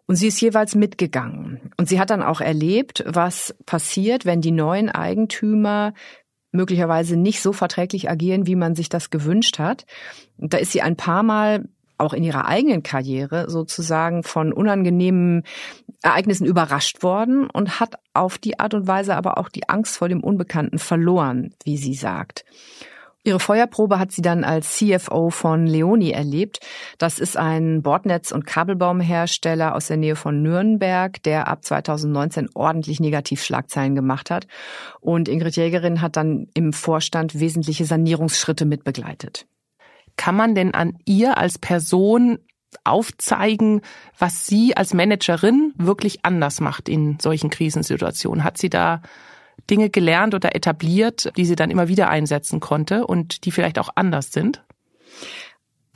Und 0.08 0.16
sie 0.16 0.28
ist 0.28 0.42
jeweils 0.42 0.74
mitgegangen. 0.74 1.72
Und 1.78 1.90
sie 1.90 2.00
hat 2.00 2.10
dann 2.10 2.24
auch 2.24 2.42
erlebt, 2.42 3.04
was 3.06 3.56
passiert, 3.66 4.26
wenn 4.26 4.42
die 4.42 4.52
neuen 4.52 4.90
Eigentümer 4.90 5.94
möglicherweise 6.52 7.18
nicht 7.18 7.42
so 7.42 7.52
verträglich 7.54 8.10
agieren, 8.10 8.48
wie 8.48 8.56
man 8.56 8.74
sich 8.74 8.90
das 8.90 9.10
gewünscht 9.10 9.60
hat. 9.60 9.86
Und 10.38 10.54
da 10.54 10.58
ist 10.58 10.72
sie 10.72 10.82
ein 10.82 10.96
paar 10.96 11.24
Mal 11.24 11.68
auch 11.98 12.14
in 12.14 12.24
ihrer 12.24 12.46
eigenen 12.46 12.84
Karriere 12.84 13.50
sozusagen 13.50 14.24
von 14.24 14.54
unangenehmen 14.54 15.44
Ereignissen 16.04 16.46
überrascht 16.46 17.04
worden 17.04 17.50
und 17.50 17.80
hat 17.80 17.96
auf 18.14 18.38
die 18.38 18.60
Art 18.60 18.74
und 18.76 18.88
Weise 18.88 19.16
aber 19.16 19.38
auch 19.38 19.50
die 19.50 19.68
Angst 19.68 19.98
vor 19.98 20.08
dem 20.08 20.24
Unbekannten 20.24 20.78
verloren, 20.78 21.54
wie 21.64 21.78
sie 21.78 21.96
sagt. 21.96 22.46
Ihre 23.28 23.42
Feuerprobe 23.42 24.00
hat 24.00 24.14
sie 24.14 24.22
dann 24.22 24.46
als 24.46 24.78
CFO 24.78 25.32
von 25.32 25.68
Leoni 25.68 26.12
erlebt. 26.12 26.62
Das 26.98 27.20
ist 27.20 27.36
ein 27.36 27.82
Bordnetz- 27.84 28.32
und 28.32 28.48
Kabelbaumhersteller 28.48 29.76
aus 29.76 29.88
der 29.88 29.98
Nähe 29.98 30.16
von 30.16 30.42
Nürnberg, 30.42 31.22
der 31.24 31.50
ab 31.50 31.66
2019 31.66 32.48
ordentlich 32.54 33.02
Negativschlagzeilen 33.02 33.96
gemacht 33.96 34.32
hat. 34.32 34.48
Und 35.02 35.28
Ingrid 35.28 35.58
Jägerin 35.58 36.02
hat 36.02 36.16
dann 36.16 36.48
im 36.54 36.72
Vorstand 36.72 37.38
wesentliche 37.38 37.84
Sanierungsschritte 37.84 38.64
mitbegleitet. 38.64 39.46
Kann 40.16 40.36
man 40.36 40.56
denn 40.56 40.74
an 40.74 40.98
ihr 41.04 41.38
als 41.38 41.58
Person 41.58 42.40
aufzeigen, 42.86 43.82
was 44.18 44.48
sie 44.48 44.78
als 44.78 44.94
Managerin 44.94 45.74
wirklich 45.76 46.24
anders 46.24 46.62
macht 46.62 46.88
in 46.88 47.20
solchen 47.20 47.50
Krisensituationen? 47.50 48.46
Hat 48.46 48.58
sie 48.58 48.70
da 48.70 49.02
Dinge 49.70 49.90
gelernt 49.90 50.34
oder 50.34 50.56
etabliert, 50.56 51.32
die 51.38 51.46
sie 51.46 51.56
dann 51.56 51.72
immer 51.72 51.88
wieder 51.88 52.10
einsetzen 52.10 52.60
konnte 52.60 53.06
und 53.06 53.46
die 53.46 53.52
vielleicht 53.52 53.80
auch 53.80 53.90
anders 53.96 54.32
sind? 54.32 54.64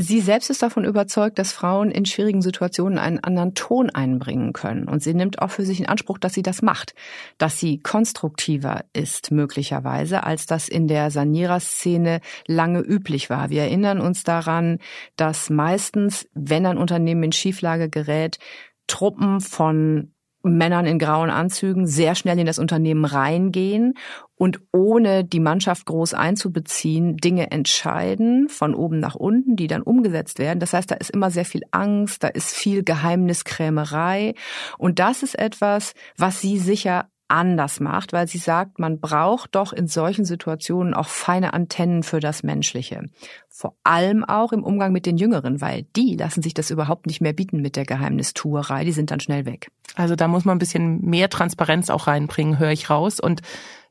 Sie 0.02 0.20
selbst 0.20 0.50
ist 0.50 0.64
davon 0.64 0.84
überzeugt, 0.84 1.38
dass 1.38 1.52
Frauen 1.52 1.92
in 1.92 2.06
schwierigen 2.06 2.42
Situationen 2.42 2.98
einen 2.98 3.20
anderen 3.20 3.54
Ton 3.54 3.92
einbringen 3.92 4.52
können. 4.52 4.88
Und 4.88 5.04
sie 5.04 5.14
nimmt 5.14 5.40
auch 5.44 5.52
für 5.52 5.64
sich 5.64 5.80
in 5.80 5.86
Anspruch, 5.86 6.18
dass 6.18 6.34
sie 6.34 6.42
das 6.42 6.64
macht. 6.64 6.96
Dass 7.38 7.60
sie 7.60 7.78
konstruktiver 7.78 8.84
ist, 8.94 9.32
möglicherweise, 9.32 10.24
als 10.24 10.48
das 10.48 10.70
in 10.70 10.88
der 10.88 11.12
Sanierer-Szene 11.12 12.22
lange 12.48 12.80
üblich 12.80 13.30
war. 13.30 13.52
Wir 13.52 13.62
erinnern 13.62 14.02
uns 14.02 14.24
daran, 14.24 14.80
dass 15.18 15.52
meistens, 15.52 16.28
wenn 16.34 16.66
ein 16.66 16.80
Unternehmen 16.80 17.24
in 17.24 17.32
Schieflage 17.32 17.88
gerät, 17.88 18.40
Truppen 18.88 19.40
von 19.40 20.14
Männern 20.44 20.86
in 20.86 21.00
grauen 21.00 21.30
Anzügen 21.30 21.88
sehr 21.88 22.16
schnell 22.16 22.40
in 22.40 22.46
das 22.46 22.60
Unternehmen 22.60 23.06
reingehen 23.06 23.96
und 24.36 24.60
ohne 24.72 25.24
die 25.24 25.40
Mannschaft 25.40 25.86
groß 25.86 26.14
einzubeziehen, 26.14 27.18
Dinge 27.18 27.52
entscheiden 27.52 28.50
von 28.50 28.74
oben 28.74 29.00
nach 29.00 29.16
unten, 29.16 29.56
die 29.56 29.68
dann 29.68 29.84
umgesetzt 29.84 30.40
werden. 30.40 30.60
Das 30.60 30.74
heißt, 30.74 30.90
da 30.90 30.96
ist 30.96 31.12
immer 31.12 31.30
sehr 31.30 31.46
viel 31.46 31.62
Angst, 31.72 32.24
da 32.24 32.28
ist 32.28 32.56
viel 32.56 32.84
Geheimniskrämerei. 32.84 34.34
Und 34.78 35.00
das 35.00 35.22
ist 35.22 35.38
etwas, 35.38 35.94
was 36.18 36.42
Sie 36.42 36.58
sicher 36.58 37.10
anders 37.32 37.80
macht, 37.80 38.12
weil 38.14 38.28
sie 38.28 38.38
sagt, 38.38 38.78
man 38.78 39.00
braucht 39.00 39.56
doch 39.56 39.72
in 39.72 39.88
solchen 39.88 40.26
Situationen 40.26 40.94
auch 40.94 41.08
feine 41.08 41.54
Antennen 41.54 42.04
für 42.04 42.20
das 42.20 42.44
Menschliche. 42.44 43.06
Vor 43.50 43.76
allem 43.84 44.26
auch 44.26 44.52
im 44.52 44.64
Umgang 44.64 44.92
mit 44.92 45.06
den 45.06 45.18
Jüngeren, 45.18 45.62
weil 45.62 45.86
die 45.96 46.18
lassen 46.18 46.42
sich 46.42 46.54
das 46.54 46.72
überhaupt 46.72 47.08
nicht 47.08 47.22
mehr 47.22 47.34
bieten 47.34 47.62
mit 47.62 47.78
der 47.78 47.86
Geheimnistuerei, 47.86 48.84
die 48.84 48.92
sind 48.92 49.12
dann 49.12 49.22
schnell 49.22 49.46
weg. 49.46 49.72
Also 49.96 50.16
da 50.16 50.28
muss 50.28 50.46
man 50.46 50.58
ein 50.58 50.60
bisschen 50.60 51.02
mehr 51.02 51.30
Transparenz 51.30 51.90
auch 51.90 52.08
reinbringen, 52.08 52.60
höre 52.60 52.72
ich 52.72 52.90
raus. 52.90 53.20
Und 53.20 53.42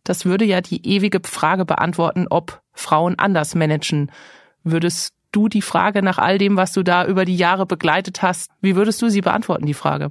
das 0.04 0.24
würde 0.26 0.44
ja 0.44 0.60
die 0.60 0.86
ewige 0.86 1.20
Frage 1.24 1.64
beantworten, 1.64 2.26
ob 2.28 2.60
Frauen 2.72 3.18
anders 3.18 3.54
managen. 3.54 4.12
Würdest 4.64 5.14
du 5.32 5.48
die 5.48 5.62
Frage 5.62 6.02
nach 6.02 6.18
all 6.18 6.36
dem, 6.36 6.56
was 6.56 6.72
du 6.72 6.82
da 6.82 7.06
über 7.06 7.24
die 7.24 7.36
Jahre 7.36 7.64
begleitet 7.64 8.20
hast, 8.20 8.50
wie 8.60 8.76
würdest 8.76 9.00
du 9.00 9.08
sie 9.08 9.22
beantworten, 9.22 9.66
die 9.66 9.74
Frage? 9.74 10.10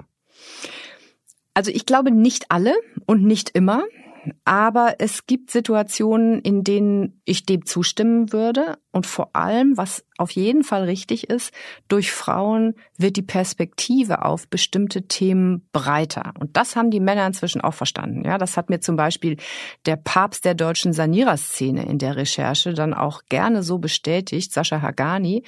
Also 1.54 1.70
ich 1.70 1.86
glaube 1.86 2.10
nicht 2.10 2.46
alle 2.50 2.74
und 3.06 3.24
nicht 3.24 3.50
immer. 3.50 3.84
Aber 4.44 4.96
es 4.98 5.26
gibt 5.26 5.50
Situationen, 5.50 6.40
in 6.40 6.62
denen 6.62 7.22
ich 7.24 7.46
dem 7.46 7.64
zustimmen 7.64 8.32
würde. 8.32 8.76
Und 8.92 9.06
vor 9.06 9.30
allem, 9.34 9.76
was 9.76 10.04
auf 10.18 10.32
jeden 10.32 10.64
Fall 10.64 10.84
richtig 10.84 11.30
ist, 11.30 11.52
durch 11.86 12.10
Frauen 12.10 12.74
wird 12.98 13.16
die 13.16 13.22
Perspektive 13.22 14.24
auf 14.24 14.48
bestimmte 14.48 15.02
Themen 15.02 15.68
breiter. 15.72 16.34
Und 16.40 16.56
das 16.56 16.74
haben 16.74 16.90
die 16.90 16.98
Männer 16.98 17.24
inzwischen 17.26 17.60
auch 17.60 17.74
verstanden. 17.74 18.24
Ja, 18.24 18.36
das 18.36 18.56
hat 18.56 18.68
mir 18.68 18.80
zum 18.80 18.96
Beispiel 18.96 19.36
der 19.86 19.94
Papst 19.96 20.44
der 20.44 20.54
deutschen 20.54 20.92
Saniererszene 20.92 21.86
in 21.86 21.98
der 21.98 22.16
Recherche 22.16 22.74
dann 22.74 22.92
auch 22.92 23.22
gerne 23.28 23.62
so 23.62 23.78
bestätigt, 23.78 24.52
Sascha 24.52 24.82
Hagani. 24.82 25.44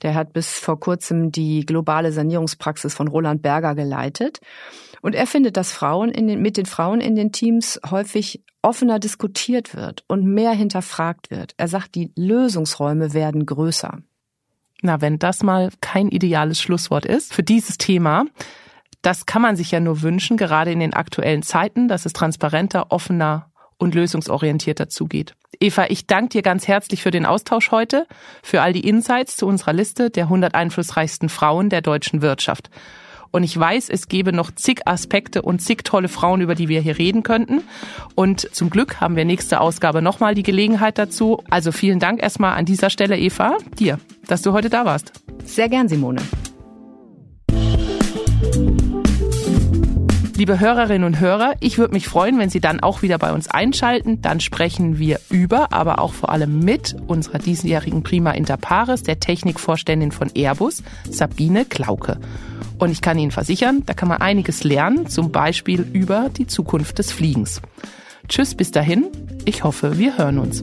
Der 0.00 0.14
hat 0.14 0.32
bis 0.32 0.58
vor 0.58 0.80
kurzem 0.80 1.30
die 1.30 1.66
globale 1.66 2.10
Sanierungspraxis 2.10 2.94
von 2.94 3.08
Roland 3.08 3.42
Berger 3.42 3.74
geleitet. 3.74 4.40
Und 5.02 5.14
er 5.14 5.26
findet, 5.26 5.56
dass 5.58 5.72
Frauen 5.72 6.10
in 6.10 6.26
den, 6.26 6.40
mit 6.40 6.56
den 6.56 6.66
Frauen 6.66 7.00
in 7.00 7.14
den 7.14 7.32
Teams 7.32 7.78
häufig 7.88 8.42
offener 8.62 8.98
diskutiert 8.98 9.74
wird 9.74 10.04
und 10.08 10.24
mehr 10.24 10.52
hinterfragt 10.52 11.30
wird. 11.30 11.54
Er 11.56 11.68
sagt, 11.68 11.94
die 11.94 12.12
Lösungsräume 12.16 13.12
werden 13.14 13.46
größer. 13.46 13.98
Na, 14.82 15.00
wenn 15.00 15.18
das 15.18 15.42
mal 15.42 15.70
kein 15.80 16.08
ideales 16.08 16.60
Schlusswort 16.60 17.04
ist 17.04 17.34
für 17.34 17.42
dieses 17.42 17.78
Thema, 17.78 18.26
das 19.02 19.26
kann 19.26 19.42
man 19.42 19.56
sich 19.56 19.70
ja 19.70 19.80
nur 19.80 20.02
wünschen, 20.02 20.36
gerade 20.36 20.72
in 20.72 20.80
den 20.80 20.94
aktuellen 20.94 21.42
Zeiten, 21.42 21.88
dass 21.88 22.06
es 22.06 22.12
transparenter, 22.12 22.90
offener 22.90 23.50
und 23.78 23.94
lösungsorientierter 23.94 24.88
zugeht. 24.88 25.34
Eva, 25.60 25.86
ich 25.88 26.06
danke 26.06 26.30
dir 26.30 26.42
ganz 26.42 26.68
herzlich 26.68 27.02
für 27.02 27.10
den 27.10 27.26
Austausch 27.26 27.70
heute, 27.70 28.06
für 28.42 28.60
all 28.60 28.72
die 28.72 28.86
Insights 28.86 29.36
zu 29.36 29.46
unserer 29.46 29.72
Liste 29.72 30.10
der 30.10 30.24
100 30.24 30.54
einflussreichsten 30.54 31.28
Frauen 31.28 31.70
der 31.70 31.80
deutschen 31.80 32.22
Wirtschaft. 32.22 32.70
Und 33.30 33.42
ich 33.42 33.58
weiß, 33.58 33.88
es 33.90 34.08
gäbe 34.08 34.32
noch 34.32 34.50
zig 34.50 34.86
Aspekte 34.86 35.42
und 35.42 35.60
zig 35.60 35.84
tolle 35.84 36.08
Frauen, 36.08 36.40
über 36.40 36.54
die 36.54 36.68
wir 36.68 36.80
hier 36.80 36.98
reden 36.98 37.22
könnten. 37.22 37.62
Und 38.14 38.54
zum 38.54 38.70
Glück 38.70 39.00
haben 39.00 39.16
wir 39.16 39.24
nächste 39.24 39.60
Ausgabe 39.60 40.02
nochmal 40.02 40.34
die 40.34 40.42
Gelegenheit 40.42 40.98
dazu. 40.98 41.42
Also 41.50 41.72
vielen 41.72 41.98
Dank 41.98 42.22
erstmal 42.22 42.54
an 42.54 42.64
dieser 42.64 42.90
Stelle, 42.90 43.18
Eva, 43.18 43.58
dir, 43.78 43.98
dass 44.26 44.42
du 44.42 44.52
heute 44.52 44.70
da 44.70 44.84
warst. 44.84 45.12
Sehr 45.44 45.68
gern, 45.68 45.88
Simone. 45.88 46.20
Liebe 50.38 50.60
Hörerinnen 50.60 51.02
und 51.02 51.18
Hörer, 51.18 51.54
ich 51.58 51.78
würde 51.78 51.94
mich 51.94 52.06
freuen, 52.06 52.38
wenn 52.38 52.48
Sie 52.48 52.60
dann 52.60 52.78
auch 52.78 53.02
wieder 53.02 53.18
bei 53.18 53.32
uns 53.32 53.48
einschalten. 53.48 54.22
Dann 54.22 54.38
sprechen 54.38 54.96
wir 54.96 55.18
über, 55.30 55.72
aber 55.72 55.98
auch 55.98 56.12
vor 56.12 56.28
allem 56.28 56.60
mit 56.60 56.94
unserer 57.08 57.38
diesjährigen 57.38 58.04
Prima 58.04 58.30
Inter 58.30 58.56
Pares, 58.56 59.02
der 59.02 59.18
Technikvorständin 59.18 60.12
von 60.12 60.30
Airbus, 60.32 60.84
Sabine 61.10 61.64
Klauke. 61.64 62.20
Und 62.78 62.92
ich 62.92 63.00
kann 63.00 63.18
Ihnen 63.18 63.32
versichern, 63.32 63.82
da 63.84 63.94
kann 63.94 64.08
man 64.08 64.20
einiges 64.20 64.62
lernen, 64.62 65.08
zum 65.08 65.32
Beispiel 65.32 65.84
über 65.92 66.28
die 66.28 66.46
Zukunft 66.46 67.00
des 67.00 67.10
Fliegens. 67.10 67.60
Tschüss, 68.28 68.54
bis 68.54 68.70
dahin. 68.70 69.08
Ich 69.44 69.64
hoffe, 69.64 69.98
wir 69.98 70.18
hören 70.18 70.38
uns. 70.38 70.62